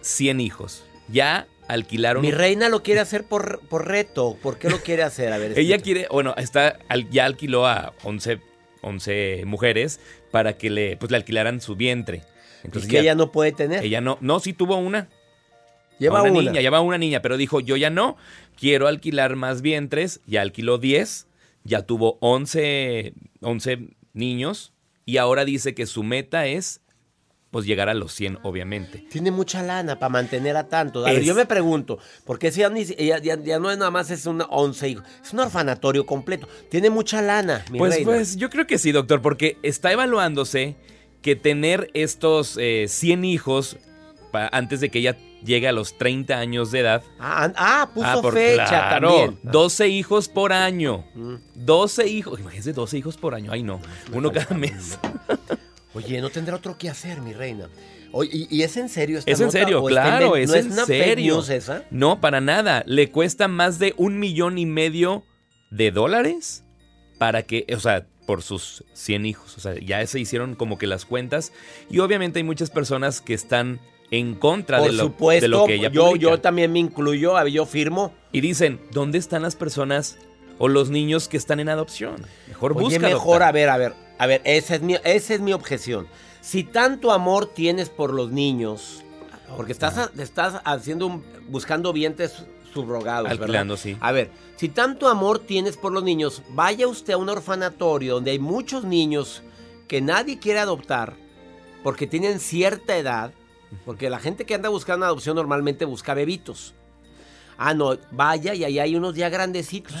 100 0.00 0.40
hijos. 0.40 0.84
Ya 1.08 1.46
alquilaron. 1.68 2.22
Mi 2.22 2.30
reina 2.30 2.68
lo 2.68 2.82
quiere 2.82 3.00
hacer 3.00 3.24
por, 3.24 3.60
por 3.68 3.86
reto. 3.86 4.36
¿Por 4.42 4.58
qué 4.58 4.70
lo 4.70 4.78
quiere 4.80 5.02
hacer? 5.02 5.32
A 5.32 5.38
ver. 5.38 5.58
Ella 5.58 5.78
quiere, 5.78 6.06
bueno, 6.10 6.34
está, 6.36 6.78
ya 7.10 7.24
alquiló 7.24 7.66
a 7.66 7.92
11, 8.04 8.40
11 8.82 9.42
mujeres 9.46 10.00
para 10.30 10.56
que 10.56 10.70
le, 10.70 10.96
pues, 10.96 11.10
le 11.10 11.16
alquilaran 11.16 11.60
su 11.60 11.76
vientre. 11.76 12.22
Entonces, 12.62 12.90
que 12.90 13.00
ella 13.00 13.14
no 13.14 13.30
puede 13.30 13.52
tener. 13.52 13.84
Ella 13.84 14.00
no, 14.00 14.18
no, 14.20 14.40
sí 14.40 14.52
tuvo 14.52 14.76
una. 14.76 15.08
Lleva 15.98 16.22
una, 16.22 16.40
niña, 16.40 16.60
lleva 16.60 16.80
una 16.80 16.98
niña, 16.98 17.22
pero 17.22 17.36
dijo, 17.36 17.60
yo 17.60 17.76
ya 17.76 17.88
no, 17.88 18.16
quiero 18.56 18.88
alquilar 18.88 19.36
más 19.36 19.62
vientres, 19.62 20.20
ya 20.26 20.42
alquiló 20.42 20.78
10, 20.78 21.28
ya 21.62 21.82
tuvo 21.82 22.18
11, 22.20 23.14
11 23.40 23.78
niños 24.12 24.72
y 25.06 25.18
ahora 25.18 25.44
dice 25.44 25.74
que 25.74 25.86
su 25.86 26.02
meta 26.02 26.46
es 26.46 26.80
pues 27.54 27.66
llegar 27.66 27.88
a 27.88 27.94
los 27.94 28.12
100, 28.12 28.40
obviamente. 28.42 29.04
Tiene 29.08 29.30
mucha 29.30 29.62
lana 29.62 29.96
para 29.96 30.08
mantener 30.08 30.56
a 30.56 30.68
tanto. 30.68 31.06
A 31.06 31.12
ver, 31.12 31.22
yo 31.22 31.36
me 31.36 31.46
pregunto, 31.46 32.00
¿por 32.24 32.36
qué 32.36 32.50
si 32.50 32.62
ya, 32.62 33.18
ya, 33.20 33.58
no 33.60 33.70
es 33.70 33.78
nada 33.78 33.92
más 33.92 34.10
es 34.10 34.26
un 34.26 34.42
11 34.50 34.88
hijos? 34.88 35.04
Es 35.22 35.32
un 35.32 35.38
orfanatorio 35.38 36.04
completo. 36.04 36.48
Tiene 36.68 36.90
mucha 36.90 37.22
lana, 37.22 37.64
mi 37.70 37.78
pues, 37.78 37.94
reina. 37.94 38.10
Pues 38.10 38.34
yo 38.34 38.50
creo 38.50 38.66
que 38.66 38.76
sí, 38.76 38.90
doctor, 38.90 39.22
porque 39.22 39.56
está 39.62 39.92
evaluándose 39.92 40.74
que 41.22 41.36
tener 41.36 41.92
estos 41.94 42.58
100 42.88 43.24
eh, 43.24 43.26
hijos 43.28 43.76
antes 44.32 44.80
de 44.80 44.88
que 44.90 44.98
ella 44.98 45.16
llegue 45.44 45.68
a 45.68 45.72
los 45.72 45.96
30 45.96 46.36
años 46.36 46.72
de 46.72 46.80
edad. 46.80 47.04
Ah, 47.20 47.52
ah 47.54 47.90
puso 47.94 48.28
ah, 48.28 48.32
fecha 48.32 48.98
también. 48.98 49.38
12 49.44 49.88
hijos 49.90 50.28
por 50.28 50.52
año. 50.52 51.04
12 51.54 52.02
mm. 52.02 52.08
hijos. 52.08 52.40
Imagínense 52.40 52.72
12 52.72 52.98
hijos 52.98 53.16
por 53.16 53.36
año. 53.36 53.52
Ay, 53.52 53.62
no. 53.62 53.80
Uno 54.12 54.32
cada 54.32 54.56
mes. 54.56 54.98
Oye, 55.94 56.20
no 56.20 56.30
tendrá 56.30 56.56
otro 56.56 56.76
que 56.76 56.90
hacer, 56.90 57.20
mi 57.20 57.32
reina. 57.32 57.68
Oye, 58.12 58.46
¿y, 58.50 58.62
es 58.62 58.76
en 58.76 58.88
serio 58.88 59.18
esta 59.18 59.30
Es 59.30 59.40
en 59.40 59.50
serio, 59.50 59.84
claro, 59.84 60.36
es, 60.36 60.52
en 60.52 60.72
una 60.72 60.84
serio. 60.84 61.40
esa? 61.48 61.84
No, 61.90 62.20
para 62.20 62.40
nada. 62.40 62.84
Le 62.86 63.10
cuesta 63.10 63.48
más 63.48 63.78
de 63.78 63.94
un 63.96 64.18
millón 64.18 64.58
y 64.58 64.66
medio 64.66 65.24
de 65.70 65.90
dólares 65.90 66.64
para 67.18 67.42
que, 67.42 67.66
o 67.74 67.80
sea, 67.80 68.06
por 68.26 68.42
sus 68.42 68.84
100 68.92 69.26
hijos. 69.26 69.56
O 69.56 69.60
sea, 69.60 69.74
ya 69.80 70.04
se 70.06 70.20
hicieron 70.20 70.54
como 70.54 70.78
que 70.78 70.86
las 70.86 71.04
cuentas. 71.04 71.52
Y 71.90 72.00
obviamente 72.00 72.38
hay 72.38 72.44
muchas 72.44 72.70
personas 72.70 73.20
que 73.20 73.34
están 73.34 73.80
en 74.10 74.34
contra 74.34 74.80
de, 74.80 74.92
lo, 74.92 75.08
de 75.08 75.48
lo 75.48 75.66
que 75.66 75.74
ella 75.74 75.90
yo, 75.90 76.14
yo 76.16 76.40
también 76.40 76.72
me 76.72 76.78
incluyo, 76.78 77.44
yo 77.46 77.66
firmo. 77.66 78.12
Y 78.32 78.40
dicen, 78.40 78.80
¿dónde 78.92 79.18
están 79.18 79.42
las 79.42 79.56
personas 79.56 80.18
o 80.58 80.68
los 80.68 80.90
niños 80.90 81.28
que 81.28 81.36
están 81.36 81.60
en 81.60 81.68
adopción? 81.68 82.16
Mejor 82.48 82.72
Oye, 82.72 82.80
busca. 82.82 83.00
mejor, 83.00 83.42
a 83.42 83.52
ver, 83.52 83.68
a 83.68 83.76
ver, 83.76 83.92
a 84.18 84.26
ver, 84.26 84.40
esa 84.44 84.74
es 84.76 84.82
mi, 84.82 84.94
esa 85.04 85.34
es 85.34 85.40
mi 85.40 85.52
objeción. 85.52 86.06
Si 86.40 86.62
tanto 86.64 87.12
amor 87.12 87.46
tienes 87.46 87.88
por 87.90 88.12
los 88.12 88.30
niños, 88.30 89.02
porque 89.56 89.72
estás, 89.72 90.10
estás 90.18 90.60
haciendo 90.64 91.06
un- 91.06 91.24
buscando 91.48 91.92
vientres 91.92 92.44
subrogados, 92.72 93.28
¿verdad? 93.28 93.42
Alquilando, 93.42 93.76
sí. 93.76 93.96
A 94.00 94.12
ver, 94.12 94.30
si 94.56 94.68
tanto 94.68 95.08
amor 95.08 95.38
tienes 95.38 95.76
por 95.76 95.92
los 95.92 96.02
niños, 96.02 96.42
vaya 96.50 96.86
usted 96.88 97.14
a 97.14 97.16
un 97.18 97.28
orfanatorio 97.28 98.14
donde 98.14 98.32
hay 98.32 98.38
muchos 98.38 98.84
niños 98.84 99.42
que 99.88 100.00
nadie 100.00 100.38
quiere 100.38 100.58
adoptar 100.60 101.14
porque 101.82 102.06
tienen 102.06 102.40
cierta 102.40 102.96
edad, 102.96 103.32
porque 103.84 104.10
la 104.10 104.18
gente 104.18 104.44
que 104.44 104.54
anda 104.54 104.68
buscando 104.70 105.06
adopción 105.06 105.36
normalmente 105.36 105.84
busca 105.84 106.14
bebitos. 106.14 106.74
Ah, 107.58 107.74
no, 107.74 107.96
vaya 108.10 108.54
y 108.54 108.64
ahí 108.64 108.78
hay 108.78 108.96
unos 108.96 109.14
ya 109.14 109.28
grandecitos. 109.28 109.96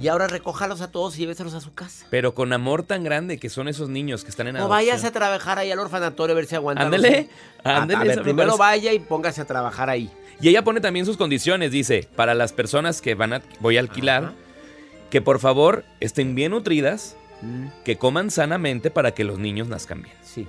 Y 0.00 0.08
ahora 0.08 0.28
recójalos 0.28 0.80
a 0.80 0.90
todos 0.90 1.16
y 1.16 1.20
lléveselos 1.20 1.52
a 1.52 1.60
su 1.60 1.74
casa. 1.74 2.06
Pero 2.08 2.34
con 2.34 2.52
amor 2.54 2.84
tan 2.84 3.04
grande 3.04 3.38
que 3.38 3.50
son 3.50 3.68
esos 3.68 3.90
niños 3.90 4.24
que 4.24 4.30
están 4.30 4.46
en 4.48 4.56
O 4.56 4.58
adopción. 4.60 4.70
váyase 4.78 5.06
a 5.08 5.12
trabajar 5.12 5.58
ahí 5.58 5.70
al 5.70 5.78
orfanatorio 5.78 6.32
a 6.32 6.36
ver 6.36 6.46
si 6.46 6.54
aguanta. 6.54 6.82
Ándele, 6.84 7.28
ándele, 7.64 8.00
A, 8.00 8.04
ver, 8.04 8.22
primero 8.22 8.56
vaya 8.56 8.94
y 8.94 8.98
póngase 8.98 9.42
a 9.42 9.44
trabajar 9.44 9.90
ahí. 9.90 10.10
Y 10.40 10.48
ella 10.48 10.64
pone 10.64 10.80
también 10.80 11.04
sus 11.04 11.18
condiciones, 11.18 11.70
dice, 11.70 12.08
para 12.16 12.34
las 12.34 12.54
personas 12.54 13.02
que 13.02 13.14
van 13.14 13.34
a, 13.34 13.42
voy 13.60 13.76
a 13.76 13.80
alquilar, 13.80 14.24
Ajá. 14.24 14.34
que 15.10 15.20
por 15.20 15.38
favor 15.38 15.84
estén 16.00 16.34
bien 16.34 16.52
nutridas, 16.52 17.14
que 17.84 17.98
coman 17.98 18.30
sanamente 18.30 18.90
para 18.90 19.12
que 19.12 19.24
los 19.24 19.38
niños 19.38 19.68
nazcan 19.68 20.00
bien. 20.02 20.14
Sí. 20.22 20.48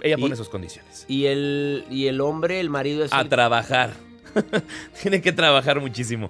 Ella 0.00 0.16
Y- 0.16 0.20
pone 0.22 0.34
sus 0.36 0.48
condiciones. 0.48 1.04
Y 1.08 1.26
el, 1.26 1.84
y 1.90 2.06
el 2.06 2.22
hombre, 2.22 2.58
el 2.60 2.70
marido 2.70 3.04
es 3.04 3.12
A 3.12 3.20
el- 3.20 3.28
trabajar. 3.28 3.92
Tiene 5.02 5.20
que 5.20 5.32
trabajar 5.32 5.80
muchísimo. 5.80 6.28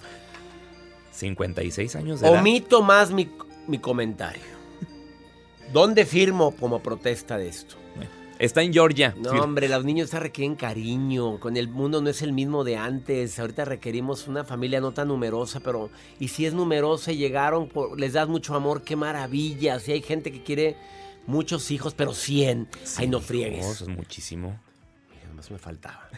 56 1.13 1.97
años 1.97 2.21
de 2.21 2.29
edad. 2.29 2.41
Omito 2.41 2.83
más 2.83 3.11
mi, 3.11 3.29
mi 3.67 3.79
comentario. 3.79 4.43
¿Dónde 5.73 6.07
firmo 6.07 6.53
como 6.53 6.81
protesta 6.83 7.37
de 7.37 7.49
esto? 7.49 7.77
Está 8.39 8.63
en 8.63 8.73
Georgia. 8.73 9.17
No, 9.19 9.33
Sí. 9.33 9.37
hombre, 9.39 9.69
los 9.69 9.85
niños 9.85 10.13
requieren 10.13 10.55
cariño. 10.55 11.41
Con 11.41 11.57
el 11.57 11.67
mundo 11.69 12.01
no 12.01 12.09
es 12.09 12.23
el 12.23 12.33
mismo 12.33 12.63
de 12.63 12.77
antes. 12.77 13.37
Ahorita 13.41 13.65
requerimos 13.65 14.29
una 14.29 14.45
familia 14.45 14.81
no 14.81 14.93
tan 14.93 15.09
numerosa, 15.09 15.59
pero 15.59 15.91
y 16.21 16.29
si 16.29 16.47
es 16.47 16.55
numerosa 16.55 17.11
y 17.11 17.17
llegaron, 17.17 17.69
por- 17.69 17.99
les 17.99 18.13
das 18.13 18.29
mucho 18.29 18.55
amor, 18.55 18.83
qué 18.83 18.95
maravilla. 18.95 19.81
Si 19.81 19.91
hay 19.91 20.03
gente 20.03 20.31
que 20.31 20.45
quiere 20.45 20.77
muchos 21.27 21.73
hijos, 21.73 21.95
pero 21.95 22.15
100. 22.15 22.69
Ay, 22.97 23.09
no 23.09 23.21
friegues. 23.21 23.81
Es 23.83 23.89
muchísimo. 23.89 24.57
Mira, 25.11 25.27
nomás 25.31 25.51
me 25.51 25.59
faltaba. 25.59 26.09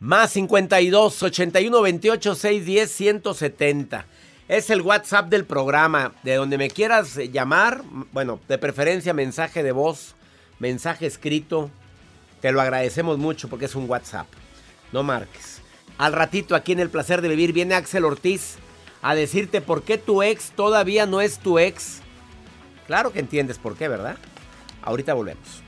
Más 0.00 0.30
52 0.30 1.22
81 1.24 1.82
28 1.82 2.34
610 2.36 2.90
170. 2.90 4.06
Es 4.46 4.70
el 4.70 4.80
WhatsApp 4.80 5.28
del 5.28 5.44
programa. 5.44 6.12
De 6.22 6.36
donde 6.36 6.56
me 6.56 6.70
quieras 6.70 7.16
eh, 7.16 7.30
llamar, 7.30 7.82
bueno, 8.12 8.38
de 8.46 8.58
preferencia 8.58 9.12
mensaje 9.12 9.64
de 9.64 9.72
voz, 9.72 10.14
mensaje 10.60 11.06
escrito. 11.06 11.68
Te 12.40 12.52
lo 12.52 12.60
agradecemos 12.60 13.18
mucho 13.18 13.48
porque 13.48 13.64
es 13.64 13.74
un 13.74 13.90
WhatsApp. 13.90 14.28
No 14.92 15.02
marques. 15.02 15.62
Al 15.98 16.12
ratito 16.12 16.54
aquí 16.54 16.72
en 16.72 16.80
El 16.80 16.90
Placer 16.90 17.20
de 17.20 17.28
Vivir 17.28 17.52
viene 17.52 17.74
Axel 17.74 18.04
Ortiz 18.04 18.54
a 19.02 19.16
decirte 19.16 19.60
por 19.60 19.82
qué 19.82 19.98
tu 19.98 20.22
ex 20.22 20.52
todavía 20.52 21.06
no 21.06 21.20
es 21.20 21.40
tu 21.40 21.58
ex. 21.58 22.02
Claro 22.86 23.12
que 23.12 23.18
entiendes 23.18 23.58
por 23.58 23.76
qué, 23.76 23.88
¿verdad? 23.88 24.16
Ahorita 24.80 25.12
volvemos. 25.14 25.67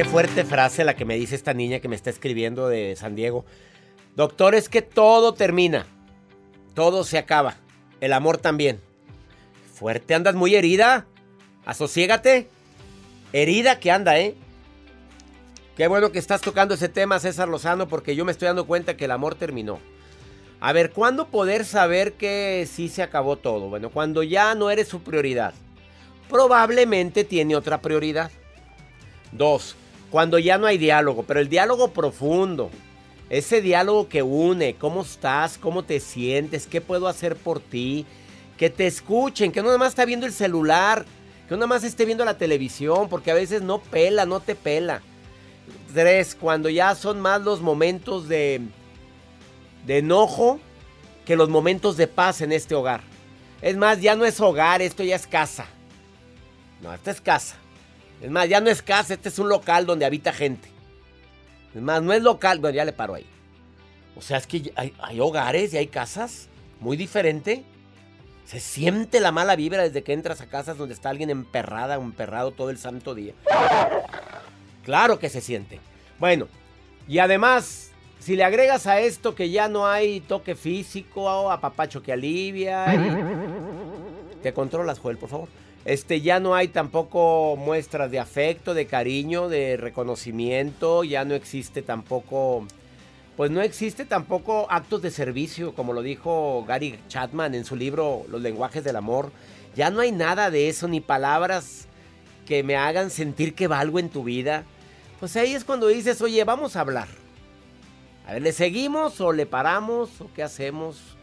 Qué 0.00 0.06
fuerte 0.06 0.46
frase 0.46 0.82
la 0.82 0.96
que 0.96 1.04
me 1.04 1.16
dice 1.16 1.34
esta 1.34 1.52
niña 1.52 1.80
que 1.80 1.88
me 1.88 1.94
está 1.94 2.08
escribiendo 2.08 2.70
de 2.70 2.96
San 2.96 3.14
Diego. 3.14 3.44
Doctor, 4.16 4.54
es 4.54 4.70
que 4.70 4.80
todo 4.80 5.34
termina. 5.34 5.84
Todo 6.72 7.04
se 7.04 7.18
acaba. 7.18 7.58
El 8.00 8.14
amor 8.14 8.38
también. 8.38 8.80
Fuerte, 9.74 10.14
andas 10.14 10.34
muy 10.34 10.54
herida. 10.54 11.04
Asociégate. 11.66 12.48
Herida 13.34 13.78
que 13.78 13.90
anda, 13.90 14.18
¿eh? 14.18 14.34
Qué 15.76 15.86
bueno 15.86 16.12
que 16.12 16.18
estás 16.18 16.40
tocando 16.40 16.72
ese 16.72 16.88
tema, 16.88 17.20
César 17.20 17.48
Lozano, 17.48 17.86
porque 17.86 18.16
yo 18.16 18.24
me 18.24 18.32
estoy 18.32 18.46
dando 18.46 18.66
cuenta 18.66 18.96
que 18.96 19.04
el 19.04 19.10
amor 19.10 19.34
terminó. 19.34 19.80
A 20.60 20.72
ver, 20.72 20.92
¿cuándo 20.92 21.28
poder 21.28 21.66
saber 21.66 22.14
que 22.14 22.66
sí 22.72 22.88
se 22.88 23.02
acabó 23.02 23.36
todo? 23.36 23.68
Bueno, 23.68 23.90
cuando 23.90 24.22
ya 24.22 24.54
no 24.54 24.70
eres 24.70 24.88
su 24.88 25.02
prioridad. 25.02 25.52
Probablemente 26.30 27.22
tiene 27.24 27.54
otra 27.54 27.82
prioridad. 27.82 28.30
Dos, 29.32 29.76
cuando 30.10 30.38
ya 30.38 30.58
no 30.58 30.66
hay 30.66 30.76
diálogo, 30.76 31.22
pero 31.22 31.40
el 31.40 31.48
diálogo 31.48 31.92
profundo. 31.92 32.70
Ese 33.30 33.62
diálogo 33.62 34.08
que 34.08 34.22
une, 34.22 34.74
cómo 34.74 35.02
estás, 35.02 35.56
cómo 35.56 35.84
te 35.84 36.00
sientes, 36.00 36.66
qué 36.66 36.80
puedo 36.80 37.06
hacer 37.06 37.36
por 37.36 37.60
ti. 37.60 38.04
Que 38.58 38.70
te 38.70 38.88
escuchen, 38.88 39.52
que 39.52 39.60
no 39.60 39.66
nada 39.66 39.78
más 39.78 39.90
está 39.90 40.04
viendo 40.04 40.26
el 40.26 40.32
celular, 40.32 41.06
que 41.48 41.54
no 41.54 41.58
nada 41.58 41.68
más 41.68 41.84
esté 41.84 42.04
viendo 42.04 42.24
la 42.24 42.36
televisión, 42.36 43.08
porque 43.08 43.30
a 43.30 43.34
veces 43.34 43.62
no 43.62 43.78
pela, 43.78 44.26
no 44.26 44.40
te 44.40 44.56
pela. 44.56 45.00
Tres, 45.94 46.34
cuando 46.34 46.68
ya 46.68 46.94
son 46.96 47.20
más 47.20 47.40
los 47.42 47.60
momentos 47.60 48.28
de, 48.28 48.60
enojo 49.86 50.58
que 51.24 51.36
los 51.36 51.48
momentos 51.48 51.96
de 51.96 52.08
paz 52.08 52.40
en 52.40 52.50
este 52.50 52.74
hogar. 52.74 53.02
Es 53.62 53.76
más, 53.76 54.00
ya 54.00 54.16
no 54.16 54.24
es 54.24 54.40
hogar, 54.40 54.82
esto 54.82 55.04
ya 55.04 55.14
es 55.14 55.26
casa. 55.26 55.66
No, 56.82 56.92
esta 56.92 57.12
es 57.12 57.20
casa. 57.20 57.56
Es 58.20 58.30
más, 58.30 58.48
ya 58.48 58.60
no 58.60 58.68
es 58.68 58.82
casa, 58.82 59.14
este 59.14 59.28
es 59.28 59.38
un 59.38 59.48
local 59.48 59.86
donde 59.86 60.04
habita 60.04 60.32
gente. 60.32 60.68
Es 61.74 61.80
más, 61.80 62.02
no 62.02 62.12
es 62.12 62.22
local, 62.22 62.58
bueno, 62.58 62.76
ya 62.76 62.84
le 62.84 62.92
paro 62.92 63.14
ahí. 63.14 63.26
O 64.16 64.22
sea, 64.22 64.36
es 64.36 64.46
que 64.46 64.72
hay, 64.76 65.20
hogares 65.20 65.72
y 65.72 65.78
hay 65.78 65.86
casas 65.86 66.48
muy 66.80 66.96
diferente. 66.96 67.64
Se 68.44 68.60
siente 68.60 69.20
la 69.20 69.32
mala 69.32 69.56
vibra 69.56 69.84
desde 69.84 70.02
que 70.02 70.12
entras 70.12 70.40
a 70.40 70.46
casas 70.46 70.76
donde 70.76 70.94
está 70.94 71.08
alguien 71.08 71.30
emperrada 71.30 71.94
emperrado 71.94 72.50
todo 72.50 72.70
el 72.70 72.78
santo 72.78 73.14
día. 73.14 73.32
Claro 74.84 75.18
que 75.18 75.28
se 75.28 75.40
siente. 75.40 75.78
Bueno, 76.18 76.48
y 77.06 77.18
además, 77.18 77.92
si 78.18 78.36
le 78.36 78.44
agregas 78.44 78.86
a 78.86 79.00
esto 79.00 79.34
que 79.34 79.50
ya 79.50 79.68
no 79.68 79.86
hay 79.86 80.20
toque 80.20 80.54
físico, 80.54 81.50
a 81.50 81.60
papacho 81.60 82.02
que 82.02 82.12
alivia. 82.12 82.86
Te 84.42 84.52
controlas, 84.52 84.98
Joel, 84.98 85.16
por 85.16 85.28
favor. 85.28 85.48
Este, 85.84 86.20
ya 86.20 86.40
no 86.40 86.54
hay 86.54 86.68
tampoco 86.68 87.56
muestras 87.56 88.10
de 88.10 88.18
afecto, 88.18 88.74
de 88.74 88.86
cariño, 88.86 89.48
de 89.48 89.76
reconocimiento, 89.76 91.04
ya 91.04 91.24
no 91.24 91.34
existe 91.34 91.82
tampoco 91.82 92.66
pues 93.40 93.50
no 93.50 93.62
existe 93.62 94.04
tampoco 94.04 94.66
actos 94.70 95.00
de 95.00 95.10
servicio, 95.10 95.74
como 95.74 95.94
lo 95.94 96.02
dijo 96.02 96.62
Gary 96.68 96.98
Chapman 97.08 97.54
en 97.54 97.64
su 97.64 97.74
libro 97.74 98.26
Los 98.28 98.42
lenguajes 98.42 98.84
del 98.84 98.96
amor. 98.96 99.32
Ya 99.74 99.90
no 99.90 100.00
hay 100.00 100.12
nada 100.12 100.50
de 100.50 100.68
eso, 100.68 100.88
ni 100.88 101.00
palabras 101.00 101.86
que 102.44 102.62
me 102.62 102.76
hagan 102.76 103.08
sentir 103.10 103.54
que 103.54 103.66
valgo 103.66 103.98
en 103.98 104.10
tu 104.10 104.24
vida. 104.24 104.64
Pues 105.20 105.36
ahí 105.36 105.54
es 105.54 105.64
cuando 105.64 105.86
dices, 105.86 106.20
oye, 106.20 106.44
vamos 106.44 106.76
a 106.76 106.80
hablar. 106.80 107.08
A 108.26 108.34
ver, 108.34 108.42
¿le 108.42 108.52
seguimos 108.52 109.18
o 109.22 109.32
le 109.32 109.46
paramos 109.46 110.20
o 110.20 110.30
qué 110.34 110.42
hacemos? 110.42 111.16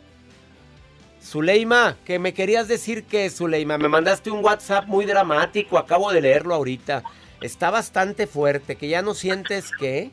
Zuleima, 1.21 1.97
que 2.05 2.19
me 2.19 2.33
querías 2.33 2.67
decir 2.67 3.03
que, 3.05 3.29
Zuleima, 3.29 3.77
me 3.77 3.89
mandaste 3.89 4.31
un 4.31 4.43
WhatsApp 4.43 4.85
muy 4.87 5.05
dramático, 5.05 5.77
acabo 5.77 6.11
de 6.11 6.21
leerlo 6.21 6.55
ahorita. 6.55 7.03
Está 7.41 7.69
bastante 7.69 8.27
fuerte, 8.27 8.75
que 8.75 8.87
ya 8.87 9.01
no 9.01 9.13
sientes 9.13 9.71
que... 9.77 10.11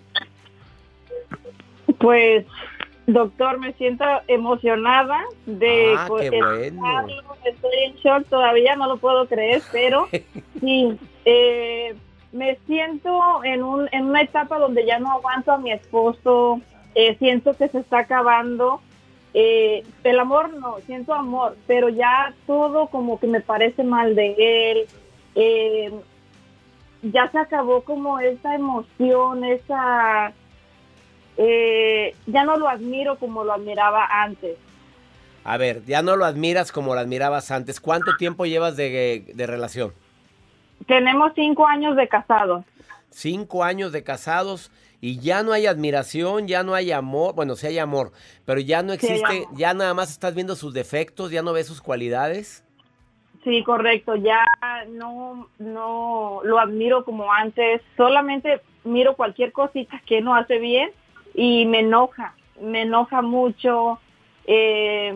Pues, 1.98 2.44
doctor, 3.06 3.58
me 3.58 3.72
siento 3.74 4.04
emocionada 4.28 5.20
de 5.46 5.94
ah, 5.96 6.08
qué 6.18 6.30
bueno. 6.30 7.06
Estoy 7.44 7.76
en 7.86 7.94
shock 7.96 8.26
todavía, 8.28 8.76
no 8.76 8.88
lo 8.88 8.96
puedo 8.96 9.26
creer, 9.26 9.62
pero 9.72 10.08
sí, 10.60 10.98
eh, 11.24 11.94
me 12.32 12.58
siento 12.66 13.44
en, 13.44 13.62
un, 13.62 13.88
en 13.92 14.06
una 14.06 14.22
etapa 14.22 14.58
donde 14.58 14.84
ya 14.84 14.98
no 14.98 15.12
aguanto 15.12 15.52
a 15.52 15.58
mi 15.58 15.72
esposo, 15.72 16.60
eh, 16.94 17.16
siento 17.18 17.54
que 17.56 17.68
se 17.68 17.78
está 17.78 18.00
acabando. 18.00 18.80
Eh, 19.34 19.82
el 20.04 20.18
amor 20.20 20.54
no, 20.54 20.78
siento 20.86 21.12
amor, 21.12 21.56
pero 21.66 21.88
ya 21.88 22.32
todo 22.46 22.86
como 22.86 23.18
que 23.18 23.26
me 23.26 23.40
parece 23.40 23.82
mal 23.82 24.14
de 24.14 24.86
él. 25.34 25.92
ya 27.02 27.30
se 27.30 27.38
acabó 27.38 27.82
como 27.82 28.20
esa 28.20 28.54
emoción, 28.54 29.44
esa 29.44 30.32
eh, 31.36 32.14
ya 32.26 32.44
no 32.44 32.56
lo 32.56 32.68
admiro 32.68 33.18
como 33.18 33.44
lo 33.44 33.52
admiraba 33.52 34.06
antes. 34.22 34.56
A 35.44 35.56
ver, 35.56 35.84
ya 35.84 36.00
no 36.02 36.16
lo 36.16 36.24
admiras 36.24 36.72
como 36.72 36.94
lo 36.94 37.00
admirabas 37.00 37.50
antes. 37.50 37.80
¿Cuánto 37.80 38.16
tiempo 38.16 38.46
llevas 38.46 38.76
de, 38.76 39.34
relación? 39.36 39.92
Tenemos 40.86 41.32
cinco 41.34 41.66
años 41.66 41.96
de 41.96 42.08
casados. 42.08 42.64
Cinco 43.10 43.62
años 43.62 43.92
de 43.92 44.02
casados 44.02 44.70
y 45.04 45.18
ya 45.18 45.42
no 45.42 45.52
hay 45.52 45.66
admiración, 45.66 46.48
ya 46.48 46.62
no 46.62 46.72
hay 46.72 46.90
amor. 46.90 47.34
Bueno, 47.34 47.56
sí 47.56 47.66
hay 47.66 47.78
amor, 47.78 48.12
pero 48.46 48.58
ya 48.58 48.82
no 48.82 48.94
existe, 48.94 49.46
ya 49.52 49.74
nada 49.74 49.92
más 49.92 50.10
estás 50.10 50.34
viendo 50.34 50.56
sus 50.56 50.72
defectos, 50.72 51.30
ya 51.30 51.42
no 51.42 51.52
ves 51.52 51.66
sus 51.66 51.82
cualidades. 51.82 52.64
Sí, 53.44 53.62
correcto. 53.64 54.16
Ya 54.16 54.46
no, 54.88 55.50
no 55.58 56.40
lo 56.42 56.58
admiro 56.58 57.04
como 57.04 57.30
antes. 57.30 57.82
Solamente 57.98 58.62
miro 58.84 59.14
cualquier 59.14 59.52
cosita 59.52 60.00
que 60.06 60.22
no 60.22 60.34
hace 60.34 60.58
bien 60.58 60.90
y 61.34 61.66
me 61.66 61.80
enoja, 61.80 62.34
me 62.62 62.80
enoja 62.80 63.20
mucho. 63.20 64.00
Eh, 64.46 65.14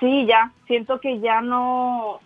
sí, 0.00 0.24
ya, 0.24 0.52
siento 0.66 1.00
que 1.00 1.20
ya 1.20 1.42
no, 1.42 2.20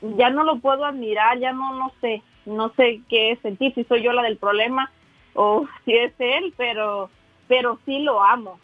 ya 0.00 0.30
no 0.30 0.42
lo 0.42 0.58
puedo 0.58 0.84
admirar, 0.84 1.38
ya 1.38 1.52
no, 1.52 1.72
no 1.76 1.92
sé, 2.00 2.24
no 2.46 2.72
sé 2.74 3.00
qué 3.08 3.38
sentir, 3.42 3.72
si 3.74 3.84
soy 3.84 4.02
yo 4.02 4.12
la 4.12 4.22
del 4.22 4.38
problema 4.38 4.90
o 5.40 5.68
si 5.84 5.96
es 5.96 6.12
él, 6.18 6.52
pero, 6.56 7.10
pero 7.46 7.78
sí 7.86 8.00
lo 8.00 8.20
amo. 8.20 8.58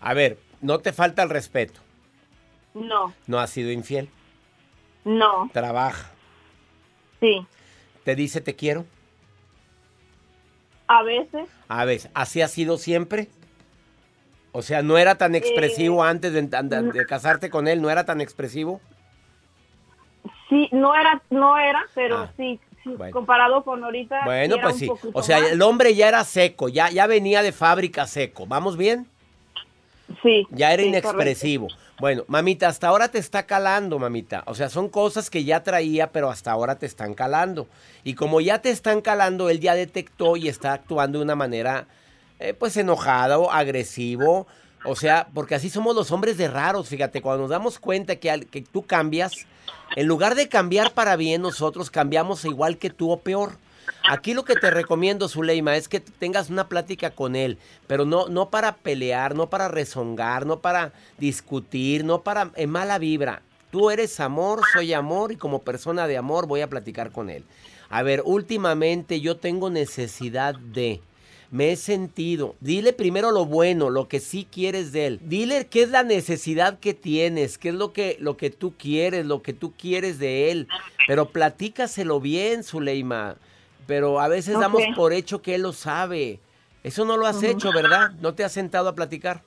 A 0.00 0.12
ver, 0.12 0.38
no 0.60 0.80
te 0.80 0.92
falta 0.92 1.22
el 1.22 1.30
respeto. 1.30 1.80
No. 2.74 3.14
¿No 3.28 3.38
ha 3.38 3.46
sido 3.46 3.70
infiel? 3.70 4.10
No. 5.04 5.48
¿Trabaja? 5.52 6.10
Sí. 7.20 7.46
¿Te 8.02 8.16
dice 8.16 8.40
te 8.40 8.56
quiero? 8.56 8.86
A 10.88 11.04
veces. 11.04 11.48
A 11.68 11.84
veces. 11.84 12.10
¿Así 12.12 12.42
ha 12.42 12.48
sido 12.48 12.76
siempre? 12.76 13.28
O 14.50 14.62
sea, 14.62 14.82
¿no 14.82 14.98
era 14.98 15.16
tan 15.16 15.36
expresivo 15.36 16.04
eh, 16.04 16.08
antes 16.08 16.32
de, 16.32 17.06
casarte 17.06 17.50
con 17.50 17.68
él? 17.68 17.80
¿No 17.80 17.88
era 17.88 18.04
tan 18.04 18.20
expresivo? 18.20 18.80
Sí, 20.48 20.68
no 20.72 20.92
era, 20.96 21.22
no 21.30 21.56
era, 21.56 21.86
pero 21.94 22.16
ah, 22.16 22.32
sí, 22.36 22.58
comparado 23.12 23.64
con 23.64 23.82
ahorita. 23.84 24.24
Bueno, 24.24 24.56
pues 24.62 24.76
sí. 24.76 24.88
O 25.12 25.22
sea, 25.22 25.38
el 25.38 25.60
hombre 25.62 25.94
ya 25.94 26.08
era 26.08 26.24
seco, 26.24 26.68
ya, 26.68 26.90
ya 26.90 27.06
venía 27.06 27.42
de 27.42 27.52
fábrica 27.52 28.06
seco. 28.06 28.46
¿Vamos 28.46 28.76
bien? 28.76 29.06
Sí. 30.22 30.46
Ya 30.50 30.72
era 30.72 30.82
inexpresivo. 30.82 31.68
Bueno, 32.00 32.24
mamita, 32.28 32.68
hasta 32.68 32.88
ahora 32.88 33.08
te 33.08 33.18
está 33.18 33.44
calando, 33.44 33.98
mamita. 33.98 34.44
O 34.46 34.54
sea, 34.54 34.68
son 34.68 34.88
cosas 34.88 35.30
que 35.30 35.44
ya 35.44 35.62
traía, 35.62 36.12
pero 36.12 36.30
hasta 36.30 36.52
ahora 36.52 36.78
te 36.78 36.86
están 36.86 37.14
calando. 37.14 37.66
Y 38.04 38.14
como 38.14 38.40
ya 38.40 38.60
te 38.60 38.70
están 38.70 39.00
calando, 39.00 39.50
él 39.50 39.60
ya 39.60 39.74
detectó 39.74 40.36
y 40.36 40.48
está 40.48 40.72
actuando 40.72 41.18
de 41.18 41.24
una 41.24 41.34
manera, 41.34 41.86
eh, 42.38 42.54
pues, 42.54 42.76
enojado, 42.76 43.50
agresivo. 43.50 44.46
O 44.84 44.96
sea, 44.96 45.28
porque 45.34 45.54
así 45.54 45.70
somos 45.70 45.94
los 45.94 46.10
hombres 46.10 46.36
de 46.36 46.48
raros. 46.48 46.88
Fíjate, 46.88 47.20
cuando 47.20 47.42
nos 47.42 47.50
damos 47.50 47.78
cuenta 47.78 48.16
que, 48.16 48.46
que 48.50 48.62
tú 48.62 48.86
cambias, 48.86 49.32
en 49.96 50.06
lugar 50.06 50.34
de 50.34 50.48
cambiar 50.48 50.92
para 50.92 51.16
bien, 51.16 51.42
nosotros 51.42 51.90
cambiamos 51.90 52.44
igual 52.44 52.78
que 52.78 52.90
tú 52.90 53.10
o 53.10 53.20
peor. 53.20 53.52
Aquí 54.08 54.34
lo 54.34 54.44
que 54.44 54.54
te 54.54 54.70
recomiendo, 54.70 55.28
Zuleima, 55.28 55.76
es 55.76 55.88
que 55.88 56.00
tengas 56.00 56.50
una 56.50 56.68
plática 56.68 57.10
con 57.10 57.36
él, 57.36 57.58
pero 57.86 58.04
no, 58.04 58.28
no 58.28 58.50
para 58.50 58.76
pelear, 58.76 59.34
no 59.34 59.50
para 59.50 59.68
rezongar, 59.68 60.46
no 60.46 60.60
para 60.60 60.92
discutir, 61.18 62.04
no 62.04 62.22
para 62.22 62.50
en 62.54 62.70
mala 62.70 62.98
vibra. 62.98 63.42
Tú 63.70 63.90
eres 63.90 64.18
amor, 64.20 64.62
soy 64.72 64.94
amor 64.94 65.32
y 65.32 65.36
como 65.36 65.62
persona 65.62 66.06
de 66.06 66.16
amor 66.16 66.46
voy 66.46 66.62
a 66.62 66.70
platicar 66.70 67.12
con 67.12 67.28
él. 67.28 67.44
A 67.90 68.02
ver, 68.02 68.22
últimamente 68.24 69.20
yo 69.20 69.36
tengo 69.36 69.68
necesidad 69.68 70.54
de 70.54 71.02
me 71.50 71.72
he 71.72 71.76
sentido. 71.76 72.54
Dile 72.60 72.92
primero 72.92 73.30
lo 73.30 73.46
bueno, 73.46 73.90
lo 73.90 74.08
que 74.08 74.20
sí 74.20 74.46
quieres 74.50 74.92
de 74.92 75.06
él. 75.06 75.20
Dile 75.22 75.66
qué 75.66 75.82
es 75.82 75.90
la 75.90 76.02
necesidad 76.02 76.78
que 76.78 76.94
tienes, 76.94 77.58
qué 77.58 77.70
es 77.70 77.74
lo 77.74 77.92
que, 77.92 78.16
lo 78.20 78.36
que 78.36 78.50
tú 78.50 78.74
quieres, 78.78 79.26
lo 79.26 79.42
que 79.42 79.52
tú 79.52 79.72
quieres 79.72 80.18
de 80.18 80.50
él. 80.50 80.68
Pero 81.06 81.30
platícaselo 81.30 82.20
bien, 82.20 82.62
Zuleima 82.62 83.36
pero 83.88 84.20
a 84.20 84.28
veces 84.28 84.60
damos 84.60 84.82
por 84.94 85.14
hecho 85.14 85.40
que 85.40 85.54
él 85.54 85.62
lo 85.62 85.72
sabe. 85.72 86.40
Eso 86.84 87.06
no 87.06 87.16
lo 87.16 87.26
has 87.26 87.42
hecho, 87.42 87.72
¿verdad? 87.72 88.10
¿No 88.20 88.34
te 88.34 88.44
has 88.44 88.52
sentado 88.52 88.90
a 88.90 88.94
platicar? 88.94 89.40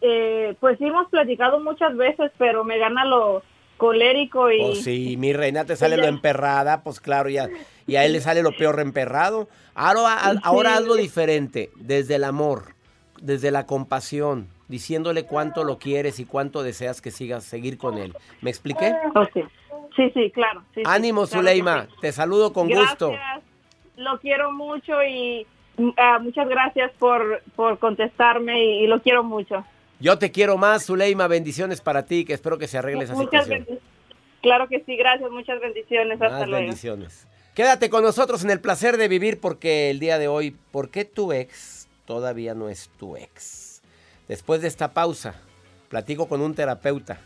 Eh, 0.00 0.56
pues 0.58 0.76
sí 0.78 0.86
hemos 0.86 1.08
platicado 1.08 1.60
muchas 1.60 1.96
veces, 1.96 2.32
pero 2.36 2.64
me 2.64 2.78
gana 2.78 3.04
lo 3.04 3.44
colérico 3.82 4.48
y... 4.52 4.60
Oh, 4.60 4.76
sí, 4.76 5.16
mi 5.16 5.32
reina 5.32 5.64
te 5.64 5.74
sale 5.74 5.96
lo 5.96 6.04
emperrada, 6.04 6.84
pues 6.84 7.00
claro, 7.00 7.28
ya, 7.28 7.48
y 7.84 7.96
a 7.96 8.04
él 8.04 8.12
le 8.12 8.20
sale 8.20 8.40
lo 8.44 8.52
peor 8.56 8.78
emperrado. 8.78 9.48
Ahora, 9.74 10.36
ahora 10.44 10.76
hazlo 10.76 10.94
diferente, 10.94 11.70
desde 11.74 12.14
el 12.14 12.22
amor, 12.22 12.76
desde 13.20 13.50
la 13.50 13.66
compasión, 13.66 14.46
diciéndole 14.68 15.24
cuánto 15.24 15.64
lo 15.64 15.78
quieres 15.80 16.20
y 16.20 16.26
cuánto 16.26 16.62
deseas 16.62 17.02
que 17.02 17.10
sigas 17.10 17.42
seguir 17.42 17.76
con 17.76 17.98
él. 17.98 18.14
¿Me 18.40 18.50
expliqué? 18.50 18.94
Sí, 19.96 20.12
sí, 20.14 20.30
claro. 20.30 20.62
Ánimo, 20.84 21.26
Zuleima. 21.26 21.88
Te 22.00 22.12
saludo 22.12 22.52
con 22.52 22.68
gusto. 22.68 23.12
Lo 23.96 24.20
quiero 24.20 24.52
mucho 24.52 25.02
y 25.02 25.44
ah, 25.96 26.20
muchas 26.20 26.48
gracias 26.48 26.92
por, 27.00 27.42
por 27.56 27.80
contestarme 27.80 28.64
y, 28.64 28.86
lo 28.86 29.02
quiero 29.02 29.24
mucho. 29.24 29.64
Yo 30.02 30.18
te 30.18 30.32
quiero 30.32 30.58
más, 30.58 30.84
Zuleima. 30.84 31.28
Bendiciones 31.28 31.80
para 31.80 32.06
ti, 32.06 32.24
que 32.24 32.32
espero 32.32 32.58
que 32.58 32.66
se 32.66 32.76
arregle 32.76 33.04
esa 33.04 33.14
muchas 33.14 33.44
situación. 33.44 33.78
Claro 34.40 34.66
que 34.66 34.82
sí, 34.84 34.96
gracias. 34.96 35.30
Muchas 35.30 35.60
bendiciones. 35.60 36.20
Hasta 36.20 36.44
luego. 36.44 36.64
bendiciones. 36.64 37.28
Quédate 37.54 37.88
con 37.88 38.02
nosotros 38.02 38.42
en 38.42 38.50
el 38.50 38.60
placer 38.60 38.96
de 38.96 39.06
vivir 39.06 39.38
porque 39.38 39.90
el 39.90 40.00
día 40.00 40.18
de 40.18 40.26
hoy, 40.26 40.56
¿por 40.72 40.90
qué 40.90 41.04
tu 41.04 41.32
ex 41.32 41.86
todavía 42.04 42.52
no 42.52 42.68
es 42.68 42.90
tu 42.98 43.16
ex? 43.16 43.80
Después 44.26 44.60
de 44.60 44.66
esta 44.66 44.92
pausa, 44.92 45.36
platico 45.88 46.26
con 46.26 46.40
un 46.40 46.56
terapeuta 46.56 47.20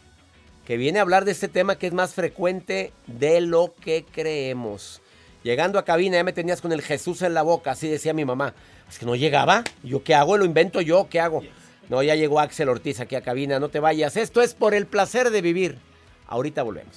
que 0.66 0.76
viene 0.76 0.98
a 0.98 1.02
hablar 1.02 1.24
de 1.24 1.32
este 1.32 1.48
tema 1.48 1.78
que 1.78 1.86
es 1.86 1.94
más 1.94 2.12
frecuente 2.12 2.92
de 3.06 3.40
lo 3.40 3.72
que 3.80 4.04
creemos. 4.04 5.00
Llegando 5.42 5.78
a 5.78 5.84
cabina 5.86 6.18
ya 6.18 6.24
me 6.24 6.34
tenías 6.34 6.60
con 6.60 6.72
el 6.72 6.82
Jesús 6.82 7.22
en 7.22 7.32
la 7.32 7.40
boca, 7.40 7.70
así 7.70 7.88
decía 7.88 8.12
mi 8.12 8.26
mamá. 8.26 8.52
Es 8.86 8.98
que 8.98 9.06
no 9.06 9.14
llegaba. 9.14 9.64
¿Yo 9.82 10.04
qué 10.04 10.14
hago? 10.14 10.36
¿Lo 10.36 10.44
invento 10.44 10.82
yo? 10.82 11.08
¿Qué 11.08 11.20
hago? 11.20 11.42
No, 11.88 12.02
ya 12.02 12.14
llegó 12.14 12.40
Axel 12.40 12.68
Ortiz 12.68 13.00
aquí 13.00 13.14
a 13.14 13.22
cabina, 13.22 13.58
no 13.60 13.68
te 13.68 13.80
vayas. 13.80 14.16
Esto 14.16 14.42
es 14.42 14.54
por 14.54 14.74
el 14.74 14.86
placer 14.86 15.30
de 15.30 15.40
vivir. 15.40 15.78
Ahorita 16.26 16.62
volvemos. 16.62 16.96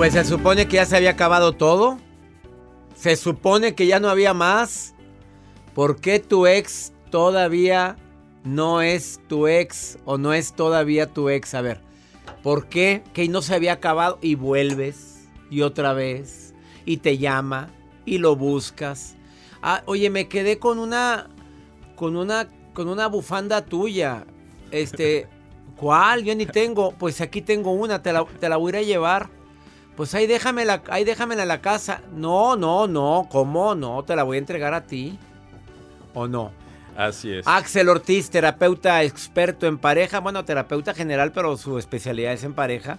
Pues 0.00 0.14
se 0.14 0.24
supone 0.24 0.66
que 0.66 0.76
ya 0.76 0.86
se 0.86 0.96
había 0.96 1.10
acabado 1.10 1.52
todo. 1.52 1.98
Se 2.94 3.16
supone 3.16 3.74
que 3.74 3.86
ya 3.86 4.00
no 4.00 4.08
había 4.08 4.32
más. 4.32 4.94
¿Por 5.74 6.00
qué 6.00 6.18
tu 6.20 6.46
ex 6.46 6.94
todavía 7.10 7.98
no 8.42 8.80
es 8.80 9.20
tu 9.28 9.46
ex 9.46 9.98
o 10.06 10.16
no 10.16 10.32
es 10.32 10.54
todavía 10.54 11.12
tu 11.12 11.28
ex? 11.28 11.52
A 11.52 11.60
ver, 11.60 11.82
¿por 12.42 12.68
qué 12.68 13.04
que 13.12 13.28
no 13.28 13.42
se 13.42 13.54
había 13.54 13.74
acabado 13.74 14.18
y 14.22 14.36
vuelves 14.36 15.28
y 15.50 15.60
otra 15.60 15.92
vez 15.92 16.54
y 16.86 16.96
te 16.96 17.18
llama 17.18 17.68
y 18.06 18.16
lo 18.16 18.36
buscas? 18.36 19.16
Ah, 19.60 19.82
oye, 19.84 20.08
me 20.08 20.28
quedé 20.28 20.58
con 20.58 20.78
una 20.78 21.28
con 21.96 22.16
una 22.16 22.48
con 22.72 22.88
una 22.88 23.06
bufanda 23.06 23.66
tuya. 23.66 24.24
Este, 24.70 25.28
¿cuál? 25.76 26.24
Yo 26.24 26.34
ni 26.34 26.46
tengo. 26.46 26.92
Pues 26.92 27.20
aquí 27.20 27.42
tengo 27.42 27.72
una, 27.72 28.00
te 28.00 28.14
la, 28.14 28.24
te 28.24 28.48
la 28.48 28.56
voy 28.56 28.74
a 28.74 28.80
llevar. 28.80 29.39
Pues 30.00 30.14
ahí 30.14 30.26
déjamela, 30.26 30.82
ahí 30.88 31.04
déjamela 31.04 31.42
en 31.42 31.48
la 31.48 31.60
casa. 31.60 32.00
No, 32.14 32.56
no, 32.56 32.86
no, 32.86 33.28
¿cómo 33.30 33.74
no? 33.74 34.02
Te 34.02 34.16
la 34.16 34.22
voy 34.22 34.36
a 34.36 34.38
entregar 34.38 34.72
a 34.72 34.86
ti. 34.86 35.18
¿O 36.14 36.26
no? 36.26 36.52
Así 36.96 37.30
es. 37.30 37.46
Axel 37.46 37.86
Ortiz, 37.90 38.30
terapeuta 38.30 39.02
experto 39.02 39.66
en 39.66 39.76
pareja, 39.76 40.20
bueno, 40.20 40.42
terapeuta 40.42 40.94
general, 40.94 41.32
pero 41.32 41.54
su 41.58 41.76
especialidad 41.76 42.32
es 42.32 42.44
en 42.44 42.54
pareja. 42.54 42.96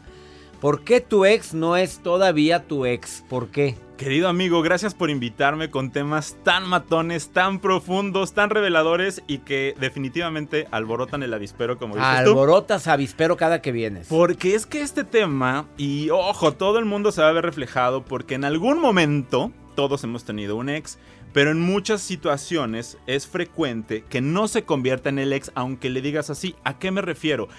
¿Por 0.62 0.84
qué 0.84 1.02
tu 1.02 1.26
ex 1.26 1.56
no 1.56 1.76
es 1.76 2.04
todavía 2.04 2.68
tu 2.68 2.86
ex? 2.86 3.26
¿Por 3.28 3.50
qué? 3.50 3.76
Querido 3.98 4.30
amigo, 4.30 4.62
gracias 4.62 4.94
por 4.94 5.10
invitarme 5.10 5.72
con 5.72 5.90
temas 5.90 6.38
tan 6.44 6.70
matones, 6.70 7.30
tan 7.32 7.60
profundos, 7.60 8.34
tan 8.34 8.52
reveladores 8.52 9.24
y 9.26 9.40
que 9.40 9.74
definitivamente 9.80 10.68
alborotan 10.70 11.24
el 11.24 11.34
avispero, 11.34 11.80
como 11.80 11.96
dices 11.96 12.24
tú. 12.26 12.30
Alborotas 12.30 12.88
avispero 12.88 13.38
cada 13.38 13.60
que 13.64 13.72
vienes. 13.72 14.06
Porque 14.08 14.54
es 14.54 14.68
que 14.68 14.82
este 14.82 15.04
tema, 15.04 15.66
y 15.78 16.12
ojo, 16.12 16.54
todo 16.54 16.78
el 16.78 16.86
mundo 16.86 17.12
se 17.12 17.24
va 17.24 17.30
a 17.30 17.34
ver 17.34 17.44
reflejado 17.44 18.06
porque 18.06 18.36
en 18.36 18.46
algún 18.46 18.80
momento 18.80 19.52
todos 19.76 20.04
hemos 20.04 20.26
tenido 20.26 20.58
un 20.58 20.70
ex, 20.70 21.00
pero 21.34 21.50
en 21.50 21.60
muchas 21.60 22.02
situaciones 22.04 23.00
es 23.08 23.26
frecuente 23.26 24.04
que 24.08 24.22
no 24.22 24.48
se 24.48 24.64
convierta 24.64 25.10
en 25.10 25.18
el 25.18 25.34
ex 25.34 25.52
aunque 25.56 25.90
le 25.90 26.04
digas 26.04 26.30
así. 26.30 26.56
¿A 26.64 26.78
qué 26.78 26.92
me 26.92 27.02
refiero? 27.02 27.50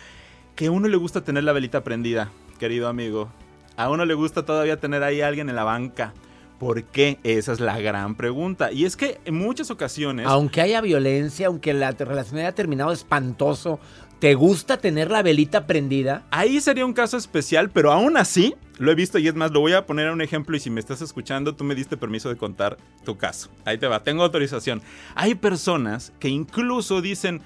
Que 0.54 0.66
a 0.66 0.70
uno 0.70 0.86
le 0.86 0.98
gusta 0.98 1.24
tener 1.24 1.42
la 1.42 1.52
velita 1.52 1.82
prendida, 1.82 2.30
querido 2.62 2.87
amigo. 2.87 3.29
A 3.77 3.90
uno 3.90 4.05
le 4.05 4.14
gusta 4.14 4.44
todavía 4.44 4.77
tener 4.77 5.03
ahí 5.03 5.20
a 5.20 5.27
alguien 5.27 5.48
en 5.48 5.57
la 5.57 5.64
banca. 5.64 6.14
¿Por 6.61 6.85
qué? 6.85 7.18
Esa 7.25 7.53
es 7.53 7.59
la 7.59 7.81
gran 7.81 8.14
pregunta. 8.14 8.70
Y 8.70 8.85
es 8.85 8.96
que 8.96 9.18
en 9.25 9.35
muchas 9.35 9.72
ocasiones... 9.72 10.29
Aunque 10.29 10.61
haya 10.61 10.81
violencia, 10.81 11.48
aunque 11.48 11.75
la 11.75 11.90
relación 11.90 12.38
haya 12.38 12.55
terminado 12.55 12.92
espantoso, 12.92 13.81
¿te 14.20 14.35
gusta 14.35 14.77
tener 14.77 15.11
la 15.11 15.25
velita 15.25 15.66
prendida? 15.66 16.22
Ahí 16.31 16.61
sería 16.61 16.87
un 16.87 16.92
caso 16.92 17.16
especial, 17.16 17.68
pero 17.68 17.90
aún 17.90 18.16
así 18.16 18.55
lo 18.79 18.92
he 18.92 18.94
visto 18.94 19.18
y 19.18 19.27
es 19.27 19.35
más, 19.35 19.51
lo 19.51 19.59
voy 19.59 19.72
a 19.72 19.85
poner 19.85 20.07
a 20.07 20.12
un 20.12 20.22
ejemplo 20.22 20.57
y 20.57 20.61
si 20.61 20.70
me 20.70 20.79
estás 20.79 21.03
escuchando, 21.03 21.57
tú 21.57 21.64
me 21.64 21.75
diste 21.75 21.96
permiso 21.96 22.29
de 22.29 22.37
contar 22.37 22.77
tu 23.05 23.16
caso. 23.16 23.51
Ahí 23.64 23.77
te 23.77 23.88
va, 23.88 24.05
tengo 24.05 24.22
autorización. 24.22 24.83
Hay 25.16 25.35
personas 25.35 26.12
que 26.20 26.29
incluso 26.29 27.03
dicen 27.03 27.42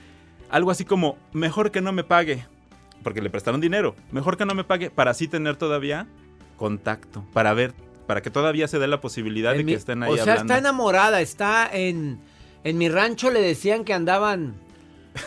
algo 0.50 0.70
así 0.70 0.84
como, 0.84 1.16
mejor 1.32 1.70
que 1.70 1.80
no 1.80 1.92
me 1.92 2.04
pague, 2.04 2.44
porque 3.02 3.20
le 3.22 3.30
prestaron 3.30 3.60
dinero, 3.60 3.94
mejor 4.12 4.36
que 4.36 4.44
no 4.46 4.54
me 4.54 4.64
pague 4.64 4.90
para 4.90 5.10
así 5.12 5.28
tener 5.28 5.56
todavía 5.56 6.06
contacto, 6.56 7.24
para 7.32 7.52
ver 7.54 7.74
para 8.06 8.22
que 8.22 8.30
todavía 8.30 8.68
se 8.68 8.78
dé 8.78 8.86
la 8.86 9.00
posibilidad 9.00 9.50
En 9.52 9.58
de 9.58 9.64
mi- 9.64 9.72
que 9.72 9.78
estén 9.78 10.02
ahí 10.04 10.12
O 10.12 10.14
sea, 10.14 10.22
hablando. 10.34 10.42
está 10.44 10.58
enamorada, 10.58 11.20
está 11.20 11.68
en... 11.72 12.20
En 12.62 12.78
mi 12.78 12.88
rancho 12.88 13.30
le 13.30 13.40
decían 13.40 13.84
que 13.84 13.92
andaban... 13.94 14.54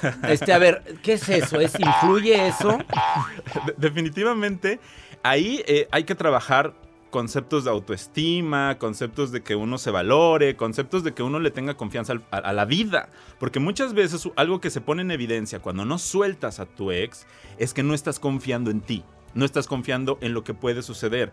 Este, 0.29 0.53
a 0.53 0.59
ver, 0.59 0.83
¿qué 1.03 1.13
es 1.13 1.27
eso? 1.27 1.59
¿Es, 1.59 1.73
¿Influye 1.77 2.47
eso? 2.47 2.77
De- 3.65 3.73
definitivamente, 3.77 4.79
ahí 5.23 5.61
eh, 5.67 5.87
hay 5.91 6.05
que 6.05 6.15
trabajar 6.15 6.73
conceptos 7.09 7.63
de 7.63 7.71
autoestima, 7.71 8.77
conceptos 8.77 9.31
de 9.31 9.41
que 9.41 9.55
uno 9.55 9.77
se 9.77 9.91
valore, 9.91 10.55
conceptos 10.55 11.03
de 11.03 11.13
que 11.13 11.23
uno 11.23 11.39
le 11.39 11.51
tenga 11.51 11.75
confianza 11.75 12.13
a 12.31 12.53
la 12.53 12.65
vida. 12.65 13.09
Porque 13.39 13.59
muchas 13.59 13.93
veces 13.93 14.29
algo 14.35 14.61
que 14.61 14.69
se 14.69 14.81
pone 14.81 15.01
en 15.01 15.11
evidencia 15.11 15.59
cuando 15.59 15.85
no 15.85 15.97
sueltas 15.97 16.59
a 16.59 16.65
tu 16.65 16.91
ex 16.91 17.25
es 17.57 17.73
que 17.73 17.83
no 17.83 17.93
estás 17.93 18.19
confiando 18.19 18.71
en 18.71 18.81
ti, 18.81 19.03
no 19.33 19.45
estás 19.45 19.67
confiando 19.67 20.17
en 20.21 20.33
lo 20.33 20.43
que 20.43 20.53
puede 20.53 20.81
suceder. 20.81 21.31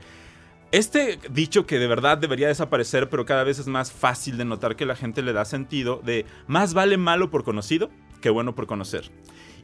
Este 0.73 1.21
dicho 1.31 1.65
que 1.65 1.79
de 1.79 1.87
verdad 1.87 2.19
debería 2.19 2.49
desaparecer, 2.49 3.09
pero 3.09 3.25
cada 3.25 3.45
vez 3.45 3.59
es 3.59 3.69
más 3.69 3.93
fácil 3.93 4.37
de 4.37 4.45
notar 4.45 4.75
que 4.75 4.85
la 4.85 4.97
gente 4.97 5.23
le 5.23 5.33
da 5.33 5.45
sentido 5.45 6.01
de 6.05 6.27
más 6.49 6.75
vale 6.75 6.97
malo 6.97 7.31
por 7.31 7.45
conocido 7.45 7.91
que 8.21 8.31
bueno 8.31 8.55
por 8.55 8.67
conocer. 8.67 9.11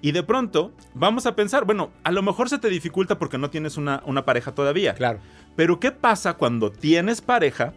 Y 0.02 0.10
de 0.12 0.24
pronto 0.24 0.72
vamos 0.94 1.26
a 1.26 1.36
pensar, 1.36 1.64
bueno, 1.64 1.92
a 2.02 2.10
lo 2.10 2.22
mejor 2.22 2.50
se 2.50 2.58
te 2.58 2.68
dificulta 2.68 3.18
porque 3.18 3.38
no 3.38 3.50
tienes 3.50 3.76
una, 3.76 4.02
una 4.04 4.24
pareja 4.24 4.52
todavía. 4.52 4.94
Claro. 4.94 5.20
Pero 5.56 5.78
¿qué 5.78 5.92
pasa 5.92 6.34
cuando 6.34 6.72
tienes 6.72 7.20
pareja 7.20 7.72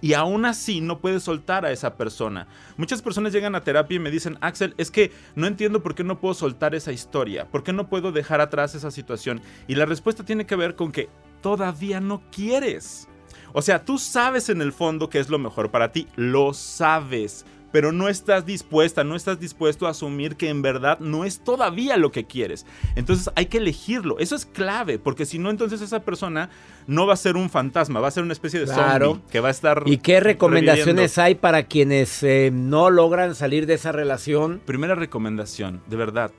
y 0.00 0.12
aún 0.12 0.44
así 0.44 0.80
no 0.80 0.98
puedes 0.98 1.22
soltar 1.22 1.64
a 1.64 1.70
esa 1.70 1.96
persona? 1.96 2.48
Muchas 2.76 3.00
personas 3.00 3.32
llegan 3.32 3.54
a 3.54 3.62
terapia 3.62 3.94
y 3.94 4.00
me 4.00 4.10
dicen, 4.10 4.38
Axel, 4.40 4.74
es 4.76 4.90
que 4.90 5.12
no 5.36 5.46
entiendo 5.46 5.80
por 5.80 5.94
qué 5.94 6.02
no 6.02 6.18
puedo 6.18 6.34
soltar 6.34 6.74
esa 6.74 6.90
historia, 6.90 7.46
por 7.46 7.62
qué 7.62 7.72
no 7.72 7.88
puedo 7.88 8.10
dejar 8.10 8.40
atrás 8.40 8.74
esa 8.74 8.90
situación. 8.90 9.40
Y 9.68 9.76
la 9.76 9.86
respuesta 9.86 10.24
tiene 10.24 10.46
que 10.46 10.56
ver 10.56 10.74
con 10.74 10.90
que 10.90 11.08
todavía 11.42 12.00
no 12.00 12.22
quieres. 12.32 13.08
O 13.52 13.62
sea, 13.62 13.84
tú 13.84 13.98
sabes 13.98 14.48
en 14.48 14.62
el 14.62 14.72
fondo 14.72 15.08
que 15.08 15.20
es 15.20 15.30
lo 15.30 15.38
mejor 15.38 15.70
para 15.70 15.92
ti, 15.92 16.08
lo 16.16 16.52
sabes, 16.54 17.46
pero 17.72 17.92
no 17.92 18.08
estás 18.08 18.46
dispuesta, 18.46 19.04
no 19.04 19.14
estás 19.14 19.40
dispuesto 19.40 19.86
a 19.86 19.90
asumir 19.90 20.36
que 20.36 20.48
en 20.48 20.62
verdad 20.62 20.98
no 21.00 21.24
es 21.24 21.40
todavía 21.40 21.96
lo 21.96 22.10
que 22.10 22.24
quieres. 22.24 22.66
Entonces 22.96 23.30
hay 23.36 23.46
que 23.46 23.58
elegirlo. 23.58 24.18
Eso 24.18 24.36
es 24.36 24.46
clave, 24.46 24.98
porque 24.98 25.26
si 25.26 25.38
no, 25.38 25.50
entonces 25.50 25.80
esa 25.80 26.00
persona 26.00 26.50
no 26.86 27.06
va 27.06 27.14
a 27.14 27.16
ser 27.16 27.36
un 27.36 27.50
fantasma, 27.50 28.00
va 28.00 28.08
a 28.08 28.12
ser 28.12 28.22
una 28.22 28.32
especie 28.32 28.60
de 28.60 28.66
zombie 28.66 29.20
que 29.30 29.40
va 29.40 29.48
a 29.48 29.52
estar. 29.52 29.82
¿Y 29.86 29.98
qué 29.98 30.20
recomendaciones 30.20 31.18
hay 31.18 31.34
para 31.34 31.64
quienes 31.64 32.22
eh, 32.22 32.50
no 32.52 32.90
logran 32.90 33.34
salir 33.34 33.66
de 33.66 33.74
esa 33.74 33.92
relación? 33.92 34.60
Primera 34.64 34.94
recomendación, 34.94 35.82
de 35.86 35.96
verdad, 35.96 36.30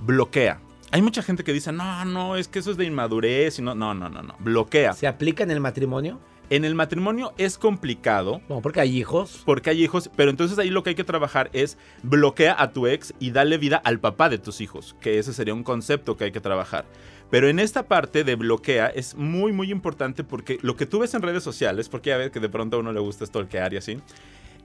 bloquea. 0.00 0.60
Hay 0.90 1.00
mucha 1.00 1.22
gente 1.22 1.42
que 1.42 1.54
dice, 1.54 1.72
no, 1.72 2.04
no, 2.04 2.36
es 2.36 2.48
que 2.48 2.58
eso 2.58 2.70
es 2.70 2.76
de 2.76 2.84
inmadurez. 2.84 3.58
Y 3.58 3.62
no, 3.62 3.74
no, 3.74 3.94
no, 3.94 4.10
no, 4.10 4.22
no. 4.22 4.34
Bloquea. 4.40 4.92
¿Se 4.92 5.06
aplica 5.06 5.42
en 5.42 5.50
el 5.50 5.58
matrimonio? 5.58 6.20
En 6.52 6.66
el 6.66 6.74
matrimonio 6.74 7.32
es 7.38 7.56
complicado. 7.56 8.42
No, 8.50 8.60
porque 8.60 8.82
hay 8.82 8.98
hijos. 8.98 9.40
Porque 9.46 9.70
hay 9.70 9.82
hijos, 9.82 10.10
pero 10.14 10.28
entonces 10.28 10.58
ahí 10.58 10.68
lo 10.68 10.82
que 10.82 10.90
hay 10.90 10.94
que 10.94 11.02
trabajar 11.02 11.48
es 11.54 11.78
bloquea 12.02 12.54
a 12.58 12.74
tu 12.74 12.86
ex 12.86 13.14
y 13.18 13.30
dale 13.30 13.56
vida 13.56 13.80
al 13.82 14.00
papá 14.00 14.28
de 14.28 14.36
tus 14.36 14.60
hijos, 14.60 14.94
que 15.00 15.18
ese 15.18 15.32
sería 15.32 15.54
un 15.54 15.64
concepto 15.64 16.18
que 16.18 16.24
hay 16.24 16.30
que 16.30 16.42
trabajar. 16.42 16.84
Pero 17.30 17.48
en 17.48 17.58
esta 17.58 17.84
parte 17.84 18.22
de 18.22 18.34
bloquea 18.34 18.88
es 18.88 19.14
muy, 19.14 19.50
muy 19.50 19.70
importante 19.70 20.24
porque 20.24 20.58
lo 20.60 20.76
que 20.76 20.84
tú 20.84 20.98
ves 20.98 21.14
en 21.14 21.22
redes 21.22 21.42
sociales, 21.42 21.88
porque 21.88 22.10
ya 22.10 22.18
ves 22.18 22.30
que 22.30 22.38
de 22.38 22.50
pronto 22.50 22.76
a 22.76 22.80
uno 22.80 22.92
le 22.92 23.00
gusta 23.00 23.24
stalkear 23.24 23.72
y 23.72 23.78
así, 23.78 23.98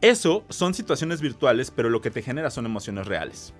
eso 0.02 0.44
son 0.50 0.74
situaciones 0.74 1.22
virtuales, 1.22 1.72
pero 1.72 1.90
lo 1.90 2.02
que 2.02 2.12
te 2.12 2.22
genera 2.22 2.50
son 2.50 2.66
emociones 2.66 3.08
reales. 3.08 3.54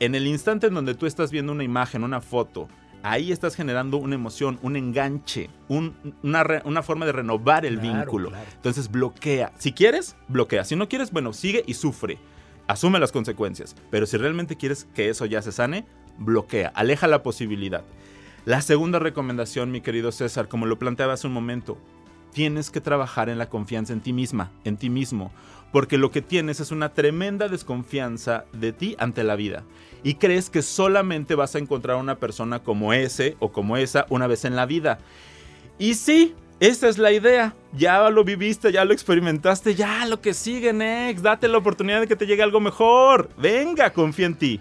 En 0.00 0.14
el 0.14 0.26
instante 0.26 0.68
en 0.68 0.74
donde 0.74 0.94
tú 0.94 1.04
estás 1.04 1.30
viendo 1.30 1.52
una 1.52 1.64
imagen, 1.64 2.02
una 2.02 2.22
foto, 2.22 2.66
ahí 3.04 3.30
estás 3.30 3.54
generando 3.54 3.98
una 3.98 4.14
emoción, 4.14 4.58
un 4.62 4.76
enganche, 4.76 5.50
una, 5.68 6.82
forma 6.82 7.04
de 7.06 7.12
renovar 7.12 7.66
el 7.66 7.76
vínculo. 7.76 8.32
Entonces 8.56 8.90
bloquea. 8.90 9.52
Si 9.58 9.72
quieres, 9.72 10.16
bloquea. 10.26 10.64
Si 10.64 10.74
no 10.74 10.88
quieres, 10.88 11.12
bueno, 11.12 11.32
sigue 11.34 11.62
y 11.66 11.74
sufre. 11.74 12.18
Asume 12.66 12.98
las 12.98 13.12
consecuencias. 13.12 13.76
Pero 13.90 14.06
si 14.06 14.16
realmente 14.16 14.56
quieres 14.56 14.88
que 14.94 15.10
eso 15.10 15.26
ya 15.26 15.42
se 15.42 15.52
sane, 15.52 15.84
bloquea. 16.18 16.72
Aleja 16.74 17.06
la 17.06 17.22
posibilidad. 17.22 17.84
La 18.46 18.62
segunda 18.62 18.98
recomendación, 18.98 19.70
mi 19.70 19.82
querido 19.82 20.10
César, 20.10 20.48
como 20.48 20.64
lo 20.64 20.78
planteaba 20.78 21.12
hace 21.12 21.26
un 21.26 21.34
momento, 21.34 21.76
tienes 22.32 22.70
que 22.70 22.80
trabajar 22.80 23.28
en 23.28 23.36
la 23.36 23.50
confianza 23.50 23.92
en 23.92 24.00
ti 24.00 24.14
misma, 24.14 24.50
en 24.64 24.78
ti 24.78 24.88
mismo 24.88 25.30
porque 25.74 25.98
lo 25.98 26.12
que 26.12 26.22
tienes 26.22 26.60
es 26.60 26.70
una 26.70 26.90
tremenda 26.90 27.48
desconfianza 27.48 28.44
de 28.52 28.72
ti 28.72 28.94
ante 29.00 29.24
la 29.24 29.34
vida. 29.34 29.64
Y 30.04 30.14
crees 30.14 30.50
que 30.50 30.62
solamente 30.62 31.34
vas 31.34 31.56
a 31.56 31.58
encontrar 31.58 31.96
una 31.96 32.16
persona 32.16 32.60
como 32.60 32.92
ese 32.92 33.36
o 33.40 33.50
como 33.50 33.76
esa 33.76 34.06
una 34.10 34.28
vez 34.28 34.44
en 34.44 34.54
la 34.54 34.66
vida. 34.66 34.98
Y 35.78 35.94
sí, 35.94 36.34
esa 36.60 36.88
es 36.88 36.98
la 36.98 37.10
idea. 37.10 37.54
Ya 37.72 38.08
lo 38.10 38.22
viviste, 38.22 38.70
ya 38.70 38.84
lo 38.84 38.92
experimentaste, 38.92 39.74
ya 39.74 40.06
lo 40.06 40.20
que 40.20 40.34
sigue, 40.34 40.72
Next. 40.72 41.24
Date 41.24 41.48
la 41.48 41.58
oportunidad 41.58 42.00
de 42.00 42.06
que 42.06 42.16
te 42.16 42.26
llegue 42.26 42.42
algo 42.42 42.60
mejor. 42.60 43.30
Venga, 43.36 43.92
confía 43.92 44.26
en 44.26 44.34
ti. 44.36 44.60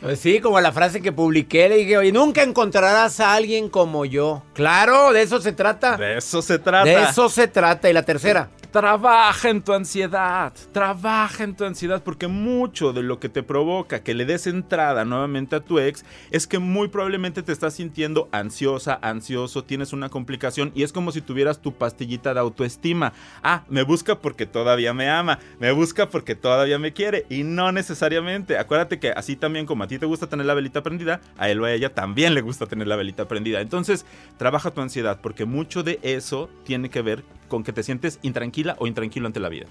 Pues 0.00 0.20
sí, 0.20 0.40
como 0.40 0.60
la 0.60 0.72
frase 0.72 1.00
que 1.00 1.10
publiqué, 1.10 1.68
le 1.68 1.76
dije, 1.78 1.96
oye, 1.96 2.12
nunca 2.12 2.42
encontrarás 2.42 3.18
a 3.18 3.34
alguien 3.34 3.68
como 3.68 4.04
yo. 4.04 4.42
Claro, 4.52 5.12
de 5.12 5.22
eso 5.22 5.40
se 5.40 5.52
trata. 5.52 5.96
De 5.96 6.18
eso 6.18 6.42
se 6.42 6.58
trata. 6.58 6.84
De 6.84 7.02
eso 7.02 7.28
se 7.28 7.48
trata. 7.48 7.90
Y 7.90 7.92
la 7.92 8.04
tercera. 8.04 8.50
Trabaja 8.76 9.48
en 9.48 9.62
tu 9.62 9.72
ansiedad, 9.72 10.52
trabaja 10.70 11.44
en 11.44 11.56
tu 11.56 11.64
ansiedad 11.64 12.02
porque 12.02 12.28
mucho 12.28 12.92
de 12.92 13.02
lo 13.02 13.18
que 13.18 13.30
te 13.30 13.42
provoca 13.42 14.02
que 14.02 14.12
le 14.12 14.26
des 14.26 14.46
entrada 14.46 15.06
nuevamente 15.06 15.56
a 15.56 15.60
tu 15.60 15.78
ex 15.78 16.04
es 16.30 16.46
que 16.46 16.58
muy 16.58 16.88
probablemente 16.88 17.42
te 17.42 17.52
estás 17.52 17.72
sintiendo 17.72 18.28
ansiosa, 18.32 18.98
ansioso, 19.00 19.64
tienes 19.64 19.94
una 19.94 20.10
complicación 20.10 20.72
y 20.74 20.82
es 20.82 20.92
como 20.92 21.10
si 21.10 21.22
tuvieras 21.22 21.62
tu 21.62 21.72
pastillita 21.72 22.34
de 22.34 22.40
autoestima. 22.40 23.14
Ah, 23.42 23.64
me 23.70 23.82
busca 23.82 24.18
porque 24.18 24.44
todavía 24.44 24.92
me 24.92 25.08
ama, 25.08 25.38
me 25.58 25.72
busca 25.72 26.10
porque 26.10 26.34
todavía 26.34 26.78
me 26.78 26.92
quiere 26.92 27.24
y 27.30 27.44
no 27.44 27.72
necesariamente. 27.72 28.58
Acuérdate 28.58 28.98
que 28.98 29.08
así 29.08 29.36
también 29.36 29.64
como 29.64 29.84
a 29.84 29.88
ti 29.88 29.98
te 29.98 30.04
gusta 30.04 30.26
tener 30.26 30.44
la 30.44 30.52
velita 30.52 30.82
prendida, 30.82 31.22
a 31.38 31.48
él 31.48 31.62
o 31.62 31.64
a 31.64 31.72
ella 31.72 31.94
también 31.94 32.34
le 32.34 32.42
gusta 32.42 32.66
tener 32.66 32.88
la 32.88 32.96
velita 32.96 33.26
prendida. 33.26 33.62
Entonces, 33.62 34.04
trabaja 34.36 34.70
tu 34.70 34.82
ansiedad 34.82 35.20
porque 35.22 35.46
mucho 35.46 35.82
de 35.82 35.98
eso 36.02 36.50
tiene 36.66 36.90
que 36.90 37.00
ver 37.00 37.24
con 37.48 37.64
que 37.64 37.72
te 37.72 37.82
sientes 37.82 38.18
intranquila 38.22 38.65
o 38.78 38.86
intranquilo 38.86 39.26
ante 39.26 39.40
la 39.40 39.48
vida. 39.48 39.66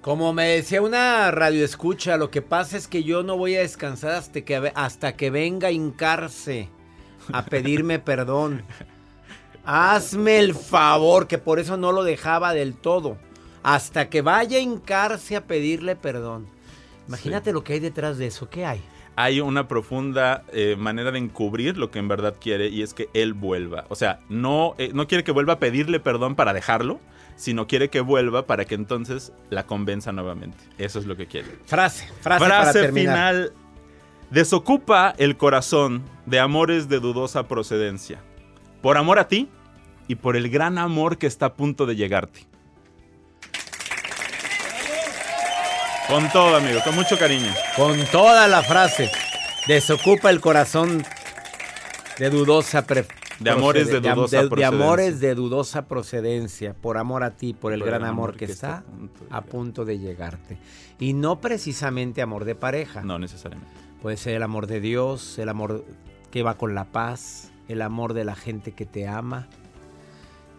Como 0.00 0.32
me 0.34 0.48
decía 0.48 0.82
una 0.82 1.30
radio 1.30 1.64
escucha, 1.64 2.18
lo 2.18 2.30
que 2.30 2.42
pasa 2.42 2.76
es 2.76 2.86
que 2.86 3.04
yo 3.04 3.22
no 3.22 3.38
voy 3.38 3.56
a 3.56 3.60
descansar 3.60 4.12
hasta 4.12 4.42
que, 4.42 4.70
hasta 4.74 5.16
que 5.16 5.30
venga 5.30 5.68
a 5.68 5.72
hincarse 5.72 6.68
a 7.32 7.44
pedirme 7.46 7.98
perdón. 8.00 8.62
Hazme 9.64 10.38
el 10.40 10.54
favor, 10.54 11.26
que 11.26 11.38
por 11.38 11.58
eso 11.58 11.78
no 11.78 11.90
lo 11.90 12.04
dejaba 12.04 12.52
del 12.52 12.74
todo. 12.74 13.16
Hasta 13.62 14.10
que 14.10 14.20
vaya 14.20 14.58
a 14.58 14.60
hincarse 14.60 15.36
a 15.36 15.46
pedirle 15.46 15.96
perdón. 15.96 16.46
Imagínate 17.08 17.52
lo 17.52 17.64
que 17.64 17.72
hay 17.72 17.80
detrás 17.80 18.18
de 18.18 18.26
eso. 18.26 18.50
¿Qué 18.50 18.66
hay? 18.66 18.82
hay 19.16 19.40
una 19.40 19.68
profunda 19.68 20.44
eh, 20.52 20.76
manera 20.78 21.12
de 21.12 21.18
encubrir 21.18 21.76
lo 21.76 21.90
que 21.90 21.98
en 21.98 22.08
verdad 22.08 22.34
quiere 22.40 22.68
y 22.68 22.82
es 22.82 22.94
que 22.94 23.08
él 23.14 23.32
vuelva. 23.32 23.86
O 23.88 23.94
sea, 23.94 24.20
no, 24.28 24.74
eh, 24.78 24.90
no 24.92 25.06
quiere 25.06 25.24
que 25.24 25.32
vuelva 25.32 25.54
a 25.54 25.58
pedirle 25.58 26.00
perdón 26.00 26.34
para 26.34 26.52
dejarlo, 26.52 27.00
sino 27.36 27.66
quiere 27.66 27.90
que 27.90 28.00
vuelva 28.00 28.46
para 28.46 28.64
que 28.64 28.74
entonces 28.74 29.32
la 29.50 29.66
convenza 29.66 30.12
nuevamente. 30.12 30.58
Eso 30.78 30.98
es 30.98 31.06
lo 31.06 31.16
que 31.16 31.26
quiere. 31.26 31.48
Frase, 31.66 32.08
frase, 32.20 32.44
frase 32.44 32.48
para 32.48 32.72
terminar. 32.72 33.34
final. 33.34 33.52
Desocupa 34.30 35.14
el 35.18 35.36
corazón 35.36 36.02
de 36.26 36.40
amores 36.40 36.88
de 36.88 37.00
dudosa 37.00 37.46
procedencia. 37.46 38.20
Por 38.82 38.96
amor 38.96 39.18
a 39.18 39.28
ti 39.28 39.48
y 40.08 40.16
por 40.16 40.36
el 40.36 40.50
gran 40.50 40.78
amor 40.78 41.18
que 41.18 41.26
está 41.26 41.46
a 41.46 41.54
punto 41.54 41.86
de 41.86 41.96
llegarte. 41.96 42.46
Con 46.08 46.30
todo, 46.30 46.56
amigo, 46.56 46.80
con 46.84 46.94
mucho 46.94 47.18
cariño. 47.18 47.50
Con 47.76 47.98
toda 48.06 48.46
la 48.46 48.62
frase. 48.62 49.10
Desocupa 49.66 50.28
el 50.30 50.40
corazón 50.40 51.02
de 52.18 52.28
dudosa 52.28 52.84
de 53.40 53.50
amores 53.50 53.88
de 53.88 54.00
dudosa 54.00 54.48
procedencia. 54.48 54.56
De 54.56 54.64
amores 54.64 55.20
de 55.20 55.34
dudosa 55.34 55.88
procedencia, 55.88 56.74
por 56.74 56.98
amor 56.98 57.22
a 57.22 57.36
ti, 57.36 57.54
por 57.54 57.72
el 57.72 57.82
gran 57.82 58.04
amor, 58.04 58.36
que, 58.36 58.44
está, 58.44 58.84
a 59.30 59.42
punto 59.42 59.84
de 59.84 59.98
llegarte. 59.98 60.58
Y 60.98 61.12
no 61.12 61.40
precisamente 61.40 62.22
amor 62.22 62.44
de 62.44 62.54
pareja. 62.54 63.02
No 63.02 63.18
necesariamente. 63.18 63.72
Puede 64.00 64.16
ser 64.16 64.34
el 64.34 64.42
amor 64.42 64.66
de 64.66 64.80
Dios, 64.80 65.38
el 65.38 65.48
amor 65.48 65.84
que 66.30 66.42
va 66.42 66.56
con 66.56 66.74
la 66.74 66.86
paz, 66.86 67.50
el 67.68 67.82
amor 67.82 68.12
de 68.12 68.24
la 68.24 68.34
gente 68.34 68.72
que 68.72 68.86
te 68.86 69.08
ama. 69.08 69.48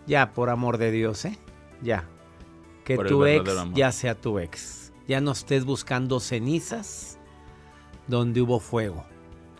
Ya, 0.07 0.31
por 0.33 0.49
amor 0.49 0.77
de 0.77 0.91
Dios, 0.91 1.25
¿eh? 1.25 1.38
Ya. 1.81 2.05
Que 2.83 2.97
tu 2.97 3.25
ex 3.25 3.51
ya 3.73 3.91
sea 3.91 4.15
tu 4.15 4.39
ex. 4.39 4.93
Ya 5.07 5.21
no 5.21 5.31
estés 5.31 5.65
buscando 5.65 6.19
cenizas 6.19 7.17
donde 8.07 8.41
hubo 8.41 8.59
fuego. 8.59 9.05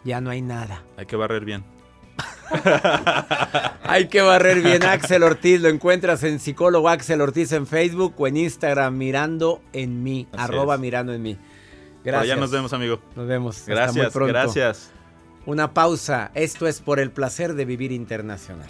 Ya 0.04 0.22
no 0.22 0.30
hay 0.30 0.42
nada. 0.42 0.84
Hay 0.98 1.06
que 1.06 1.16
barrer 1.16 1.46
bien. 1.46 1.75
hay 3.84 4.08
que 4.08 4.22
barrer 4.22 4.62
bien. 4.62 4.84
Axel 4.84 5.24
Ortiz 5.24 5.62
lo 5.62 5.70
encuentras 5.70 6.24
en 6.24 6.40
psicólogo 6.40 6.90
Axel 6.90 7.22
Ortiz 7.22 7.52
en 7.52 7.68
Facebook 7.68 8.14
o 8.18 8.28
en 8.28 8.38
Instagram 8.38 8.98
mirando 8.98 9.62
en 9.74 10.04
mí. 10.04 10.28
arroba 10.38 10.78
mirando 10.78 11.14
en 11.14 11.22
mí. 11.22 11.38
Gracias. 12.04 12.28
Ya 12.28 12.36
nos 12.36 12.52
vemos, 12.52 12.72
amigo. 12.74 13.00
Nos 13.16 13.28
vemos. 13.28 13.64
Gracias, 13.66 14.16
gracias. 14.16 14.92
Una 15.46 15.74
pausa. 15.74 16.32
Esto 16.36 16.68
es 16.68 16.82
por 16.82 17.00
el 17.00 17.12
placer 17.12 17.56
de 17.56 17.66
vivir 17.66 17.92
internacional. 17.92 18.70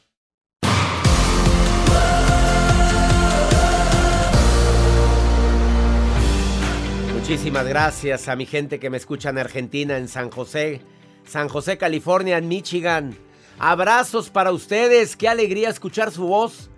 Muchísimas 7.31 7.65
gracias 7.65 8.27
a 8.27 8.35
mi 8.35 8.45
gente 8.45 8.77
que 8.77 8.89
me 8.89 8.97
escucha 8.97 9.29
en 9.29 9.37
Argentina, 9.37 9.95
en 9.95 10.09
San 10.09 10.29
José, 10.29 10.81
San 11.23 11.47
José, 11.47 11.77
California, 11.77 12.37
en 12.37 12.49
Michigan. 12.49 13.15
Abrazos 13.57 14.29
para 14.29 14.51
ustedes, 14.51 15.15
qué 15.15 15.29
alegría 15.29 15.69
escuchar 15.69 16.11
su 16.11 16.27
voz. 16.27 16.69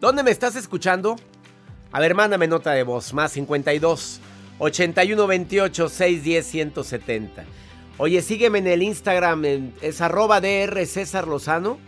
¿Dónde 0.00 0.22
me 0.22 0.30
estás 0.30 0.56
escuchando? 0.56 1.16
A 1.92 2.00
ver, 2.00 2.14
mándame 2.14 2.48
nota 2.48 2.70
de 2.70 2.84
voz, 2.84 3.12
más 3.12 3.32
52 3.32 4.20
81 4.58 5.26
28 5.26 5.88
610 5.90 6.46
170. 6.46 7.44
Oye, 7.98 8.22
sígueme 8.22 8.60
en 8.60 8.66
el 8.68 8.82
Instagram, 8.82 9.44
es 9.82 10.00
arroba 10.00 10.40
DR 10.40 10.86
César 10.86 11.28
Lozano. 11.28 11.78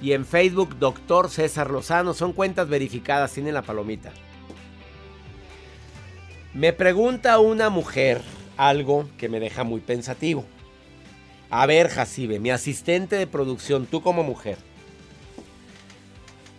Y 0.00 0.12
en 0.12 0.24
Facebook, 0.24 0.78
Doctor 0.78 1.28
César 1.28 1.70
Lozano. 1.70 2.14
Son 2.14 2.32
cuentas 2.32 2.70
verificadas, 2.70 3.34
tienen 3.34 3.52
la 3.52 3.60
palomita. 3.60 4.14
Me 6.54 6.72
pregunta 6.72 7.40
una 7.40 7.68
mujer 7.68 8.22
algo 8.56 9.08
que 9.18 9.28
me 9.28 9.40
deja 9.40 9.64
muy 9.64 9.80
pensativo. 9.80 10.44
A 11.50 11.66
ver, 11.66 11.88
Jacibe, 11.88 12.38
mi 12.38 12.50
asistente 12.50 13.16
de 13.16 13.26
producción, 13.26 13.86
tú 13.86 14.02
como 14.02 14.22
mujer. 14.22 14.58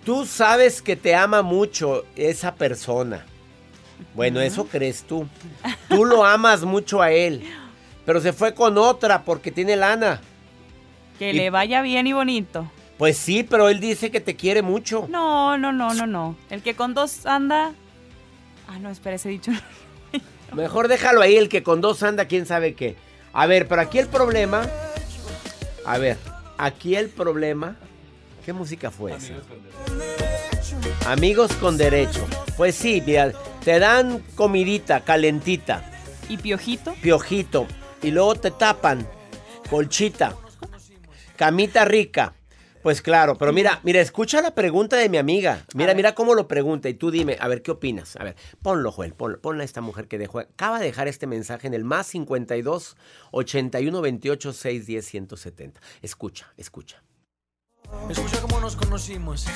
Tú 0.03 0.25
sabes 0.25 0.81
que 0.81 0.95
te 0.95 1.15
ama 1.15 1.41
mucho 1.41 2.05
esa 2.15 2.55
persona. 2.55 3.25
Bueno, 4.13 4.41
eso 4.41 4.67
crees 4.67 5.03
tú. 5.03 5.27
Tú 5.89 6.05
lo 6.05 6.25
amas 6.25 6.63
mucho 6.63 7.01
a 7.01 7.11
él. 7.11 7.43
Pero 8.05 8.19
se 8.21 8.33
fue 8.33 8.53
con 8.53 8.77
otra 8.77 9.23
porque 9.23 9.51
tiene 9.51 9.75
lana. 9.75 10.21
Que 11.17 11.33
le 11.33 11.49
vaya 11.49 11.81
bien 11.81 12.05
y 12.05 12.13
bonito. 12.13 12.69
Pues 12.97 13.17
sí, 13.17 13.43
pero 13.43 13.69
él 13.69 13.79
dice 13.79 14.11
que 14.11 14.19
te 14.19 14.35
quiere 14.35 14.61
mucho. 14.61 15.07
No, 15.09 15.57
no, 15.57 15.71
no, 15.71 15.93
no, 15.93 16.05
no. 16.05 16.35
El 16.49 16.61
que 16.61 16.75
con 16.75 16.93
dos 16.93 17.25
anda. 17.25 17.73
Ah, 18.67 18.77
no, 18.79 18.89
espera, 18.89 19.15
ese 19.15 19.29
dicho. 19.29 19.51
Mejor 20.55 20.87
déjalo 20.87 21.21
ahí, 21.21 21.35
el 21.35 21.49
que 21.49 21.63
con 21.63 21.81
dos 21.81 22.01
anda, 22.01 22.25
quién 22.25 22.45
sabe 22.45 22.75
qué. 22.75 22.95
A 23.33 23.45
ver, 23.45 23.67
pero 23.67 23.81
aquí 23.81 23.99
el 23.99 24.07
problema. 24.07 24.67
A 25.85 25.97
ver, 25.97 26.17
aquí 26.57 26.95
el 26.95 27.09
problema. 27.09 27.75
¿Qué 28.45 28.53
música 28.53 28.89
fue 28.89 29.13
esa? 29.13 29.33
Amigos 31.07 31.51
con 31.53 31.77
derecho. 31.77 32.25
Pues 32.55 32.75
sí, 32.75 33.03
te 33.63 33.79
dan 33.79 34.19
comidita 34.35 35.01
calentita. 35.01 35.91
¿Y 36.29 36.37
piojito? 36.37 36.93
Piojito. 37.01 37.67
Y 38.01 38.11
luego 38.11 38.35
te 38.35 38.51
tapan. 38.51 39.07
Colchita. 39.69 40.35
Camita 41.35 41.83
rica. 41.85 42.33
Pues 42.85 43.01
claro, 43.01 43.35
pero 43.35 43.51
mira, 43.51 43.79
mira, 43.81 43.99
escucha 43.99 44.43
la 44.43 44.53
pregunta 44.53 44.95
de 44.95 45.09
mi 45.09 45.17
amiga. 45.17 45.65
Mira, 45.73 45.95
mira 45.95 46.13
cómo 46.13 46.35
lo 46.35 46.47
pregunta 46.47 46.87
y 46.87 46.93
tú 46.93 47.09
dime, 47.09 47.35
a 47.39 47.47
ver, 47.47 47.63
¿qué 47.63 47.71
opinas? 47.71 48.15
A 48.15 48.23
ver, 48.23 48.35
ponlo, 48.61 48.91
Joel, 48.91 49.15
ponlo, 49.15 49.41
ponla 49.41 49.63
a 49.63 49.65
esta 49.65 49.81
mujer 49.81 50.07
que 50.07 50.19
dejó, 50.19 50.37
acaba 50.37 50.77
de 50.77 50.85
dejar 50.85 51.07
este 51.07 51.25
mensaje 51.25 51.65
en 51.65 51.73
el 51.73 51.83
más 51.83 52.05
52 52.05 52.95
81 53.31 54.01
28 54.01 54.53
6 54.53 54.85
10 54.85 55.03
170. 55.03 55.81
Escucha, 56.03 56.53
escucha. 56.57 57.01
Escucha 58.07 58.39
cómo 58.41 58.59
nos 58.59 58.75
conocimos. 58.75 59.47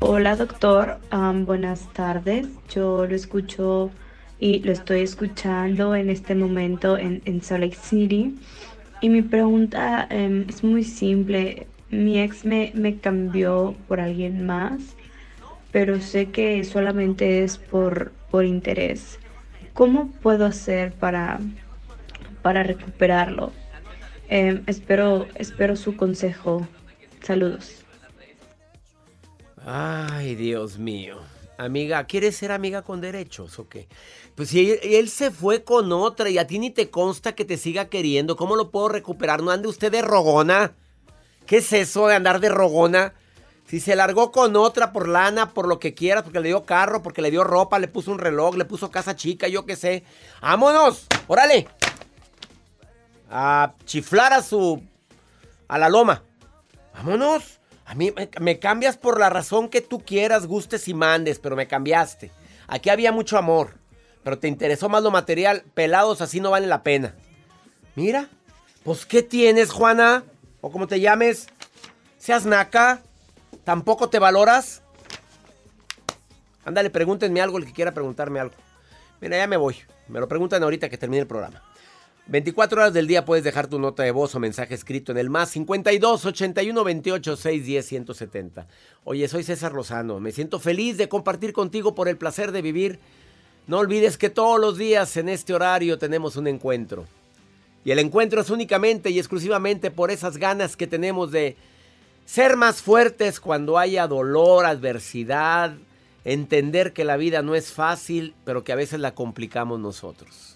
Hola 0.00 0.34
doctor, 0.34 0.98
buenas 1.46 1.92
tardes. 1.92 2.48
Yo 2.68 3.06
lo 3.06 3.14
escucho 3.14 3.92
y 4.40 4.58
lo 4.64 4.72
estoy 4.72 5.02
escuchando 5.02 5.94
en 5.94 6.10
este 6.10 6.34
momento 6.34 6.98
en, 6.98 7.22
en 7.24 7.40
Salt 7.40 7.62
Lake 7.62 7.78
City. 7.80 8.34
Y 9.04 9.10
mi 9.10 9.20
pregunta 9.20 10.06
em, 10.08 10.46
es 10.48 10.64
muy 10.64 10.82
simple. 10.82 11.66
Mi 11.90 12.18
ex 12.20 12.46
me, 12.46 12.72
me 12.74 12.96
cambió 12.96 13.76
por 13.86 14.00
alguien 14.00 14.46
más, 14.46 14.80
pero 15.70 16.00
sé 16.00 16.30
que 16.30 16.64
solamente 16.64 17.44
es 17.44 17.58
por, 17.58 18.12
por 18.30 18.46
interés. 18.46 19.18
¿Cómo 19.74 20.10
puedo 20.22 20.46
hacer 20.46 20.94
para, 20.94 21.38
para 22.40 22.62
recuperarlo? 22.62 23.52
Em, 24.30 24.62
espero, 24.66 25.26
espero 25.34 25.76
su 25.76 25.98
consejo. 25.98 26.66
Saludos. 27.20 27.84
Ay, 29.66 30.34
Dios 30.34 30.78
mío. 30.78 31.18
Amiga, 31.56 32.04
¿quieres 32.04 32.36
ser 32.36 32.50
amiga 32.50 32.82
con 32.82 33.00
derechos 33.00 33.58
o 33.58 33.68
qué? 33.68 33.88
Pues 34.34 34.48
si 34.48 34.76
él, 34.82 35.08
se 35.08 35.30
fue 35.30 35.62
con 35.62 35.92
otra 35.92 36.28
y 36.28 36.38
a 36.38 36.46
ti 36.46 36.58
ni 36.58 36.70
te 36.70 36.90
consta 36.90 37.34
que 37.34 37.44
te 37.44 37.56
siga 37.56 37.86
queriendo, 37.86 38.36
¿cómo 38.36 38.56
lo 38.56 38.70
puedo 38.70 38.88
recuperar? 38.88 39.42
¿No 39.42 39.52
ande 39.52 39.68
usted 39.68 39.92
de 39.92 40.02
rogona? 40.02 40.72
¿Qué 41.46 41.58
es 41.58 41.72
eso 41.72 42.08
de 42.08 42.16
andar 42.16 42.40
de 42.40 42.48
rogona? 42.48 43.14
Si 43.66 43.78
se 43.78 43.94
largó 43.94 44.32
con 44.32 44.56
otra 44.56 44.92
por 44.92 45.08
lana, 45.08 45.50
por 45.50 45.68
lo 45.68 45.78
que 45.78 45.94
quieras, 45.94 46.24
porque 46.24 46.40
le 46.40 46.48
dio 46.48 46.64
carro, 46.64 47.02
porque 47.02 47.22
le 47.22 47.30
dio 47.30 47.44
ropa, 47.44 47.78
le 47.78 47.88
puso 47.88 48.10
un 48.10 48.18
reloj, 48.18 48.56
le 48.56 48.64
puso 48.64 48.90
casa 48.90 49.14
chica, 49.14 49.46
yo 49.48 49.64
qué 49.64 49.76
sé. 49.76 50.04
¡Vámonos! 50.42 51.06
¡Órale! 51.28 51.68
A 53.30 53.74
chiflar 53.84 54.32
a 54.32 54.42
su... 54.42 54.82
a 55.68 55.78
la 55.78 55.88
loma. 55.88 56.22
¡Vámonos! 56.94 57.60
A 57.86 57.94
mí 57.94 58.12
me, 58.40 58.58
cambias 58.58 58.96
por 58.96 59.18
la 59.18 59.28
razón 59.30 59.68
que 59.68 59.80
tú 59.80 60.00
quieras, 60.00 60.46
gustes 60.46 60.88
y 60.88 60.94
mandes, 60.94 61.38
pero 61.38 61.54
me 61.54 61.68
cambiaste. 61.68 62.30
Aquí 62.66 62.88
había 62.88 63.12
mucho 63.12 63.36
amor, 63.36 63.78
pero 64.22 64.38
te 64.38 64.48
interesó 64.48 64.88
más 64.88 65.02
lo 65.02 65.10
material. 65.10 65.64
Pelados 65.74 66.20
así 66.22 66.40
no 66.40 66.50
vale 66.50 66.66
la 66.66 66.82
pena. 66.82 67.14
Mira, 67.94 68.28
pues 68.84 69.04
¿qué 69.04 69.22
tienes, 69.22 69.70
Juana? 69.70 70.24
O 70.60 70.70
como 70.70 70.86
te 70.86 71.00
llames. 71.00 71.48
Seas 72.18 72.46
naca. 72.46 73.02
¿Tampoco 73.64 74.08
te 74.08 74.18
valoras? 74.18 74.82
Ándale, 76.64 76.90
pregúntenme 76.90 77.40
algo, 77.40 77.58
el 77.58 77.66
que 77.66 77.72
quiera 77.72 77.92
preguntarme 77.92 78.40
algo. 78.40 78.54
Mira, 79.20 79.36
ya 79.36 79.46
me 79.46 79.56
voy. 79.56 79.76
Me 80.08 80.20
lo 80.20 80.28
preguntan 80.28 80.62
ahorita 80.62 80.88
que 80.88 80.98
termine 80.98 81.20
el 81.20 81.26
programa. 81.26 81.62
24 82.26 82.80
horas 82.80 82.94
del 82.94 83.06
día 83.06 83.26
puedes 83.26 83.44
dejar 83.44 83.66
tu 83.66 83.78
nota 83.78 84.02
de 84.02 84.10
voz 84.10 84.34
o 84.34 84.40
mensaje 84.40 84.74
escrito 84.74 85.12
en 85.12 85.18
el 85.18 85.28
más 85.28 85.50
52 85.50 86.24
81 86.24 86.84
28 86.84 87.36
610 87.36 87.86
170. 87.86 88.66
Oye, 89.04 89.28
soy 89.28 89.44
César 89.44 89.74
Lozano. 89.74 90.20
Me 90.20 90.32
siento 90.32 90.58
feliz 90.58 90.96
de 90.96 91.10
compartir 91.10 91.52
contigo 91.52 91.94
por 91.94 92.08
el 92.08 92.16
placer 92.16 92.50
de 92.50 92.62
vivir. 92.62 92.98
No 93.66 93.78
olvides 93.78 94.16
que 94.16 94.30
todos 94.30 94.58
los 94.58 94.78
días 94.78 95.18
en 95.18 95.28
este 95.28 95.52
horario 95.52 95.98
tenemos 95.98 96.36
un 96.36 96.46
encuentro. 96.46 97.04
Y 97.84 97.90
el 97.90 97.98
encuentro 97.98 98.40
es 98.40 98.48
únicamente 98.48 99.10
y 99.10 99.18
exclusivamente 99.18 99.90
por 99.90 100.10
esas 100.10 100.38
ganas 100.38 100.76
que 100.78 100.86
tenemos 100.86 101.30
de 101.30 101.58
ser 102.24 102.56
más 102.56 102.80
fuertes 102.80 103.38
cuando 103.38 103.76
haya 103.76 104.06
dolor, 104.06 104.64
adversidad, 104.64 105.74
entender 106.24 106.94
que 106.94 107.04
la 107.04 107.18
vida 107.18 107.42
no 107.42 107.54
es 107.54 107.70
fácil, 107.70 108.34
pero 108.46 108.64
que 108.64 108.72
a 108.72 108.76
veces 108.76 109.00
la 109.00 109.14
complicamos 109.14 109.78
nosotros. 109.78 110.53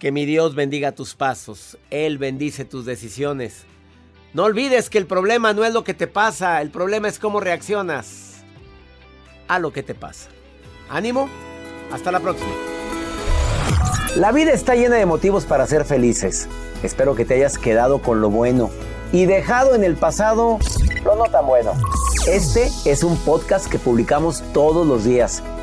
Que 0.00 0.12
mi 0.12 0.24
Dios 0.24 0.54
bendiga 0.54 0.92
tus 0.92 1.14
pasos. 1.14 1.76
Él 1.90 2.16
bendice 2.16 2.64
tus 2.64 2.86
decisiones. 2.86 3.64
No 4.32 4.44
olvides 4.44 4.88
que 4.88 4.96
el 4.96 5.06
problema 5.06 5.52
no 5.52 5.62
es 5.62 5.74
lo 5.74 5.84
que 5.84 5.92
te 5.92 6.06
pasa, 6.06 6.62
el 6.62 6.70
problema 6.70 7.06
es 7.06 7.18
cómo 7.18 7.38
reaccionas 7.38 8.36
a 9.46 9.58
lo 9.58 9.74
que 9.74 9.82
te 9.82 9.94
pasa. 9.94 10.30
Ánimo, 10.88 11.28
hasta 11.92 12.10
la 12.10 12.20
próxima. 12.20 12.50
La 14.16 14.32
vida 14.32 14.52
está 14.52 14.74
llena 14.74 14.96
de 14.96 15.04
motivos 15.04 15.44
para 15.44 15.66
ser 15.66 15.84
felices. 15.84 16.48
Espero 16.82 17.14
que 17.14 17.26
te 17.26 17.34
hayas 17.34 17.58
quedado 17.58 18.00
con 18.00 18.22
lo 18.22 18.30
bueno 18.30 18.70
y 19.12 19.26
dejado 19.26 19.74
en 19.74 19.84
el 19.84 19.96
pasado 19.96 20.58
lo 21.04 21.16
no 21.16 21.24
tan 21.24 21.46
bueno. 21.46 21.72
Este 22.26 22.70
es 22.86 23.02
un 23.02 23.18
podcast 23.18 23.68
que 23.68 23.78
publicamos 23.78 24.42
todos 24.54 24.86
los 24.86 25.04
días 25.04 25.42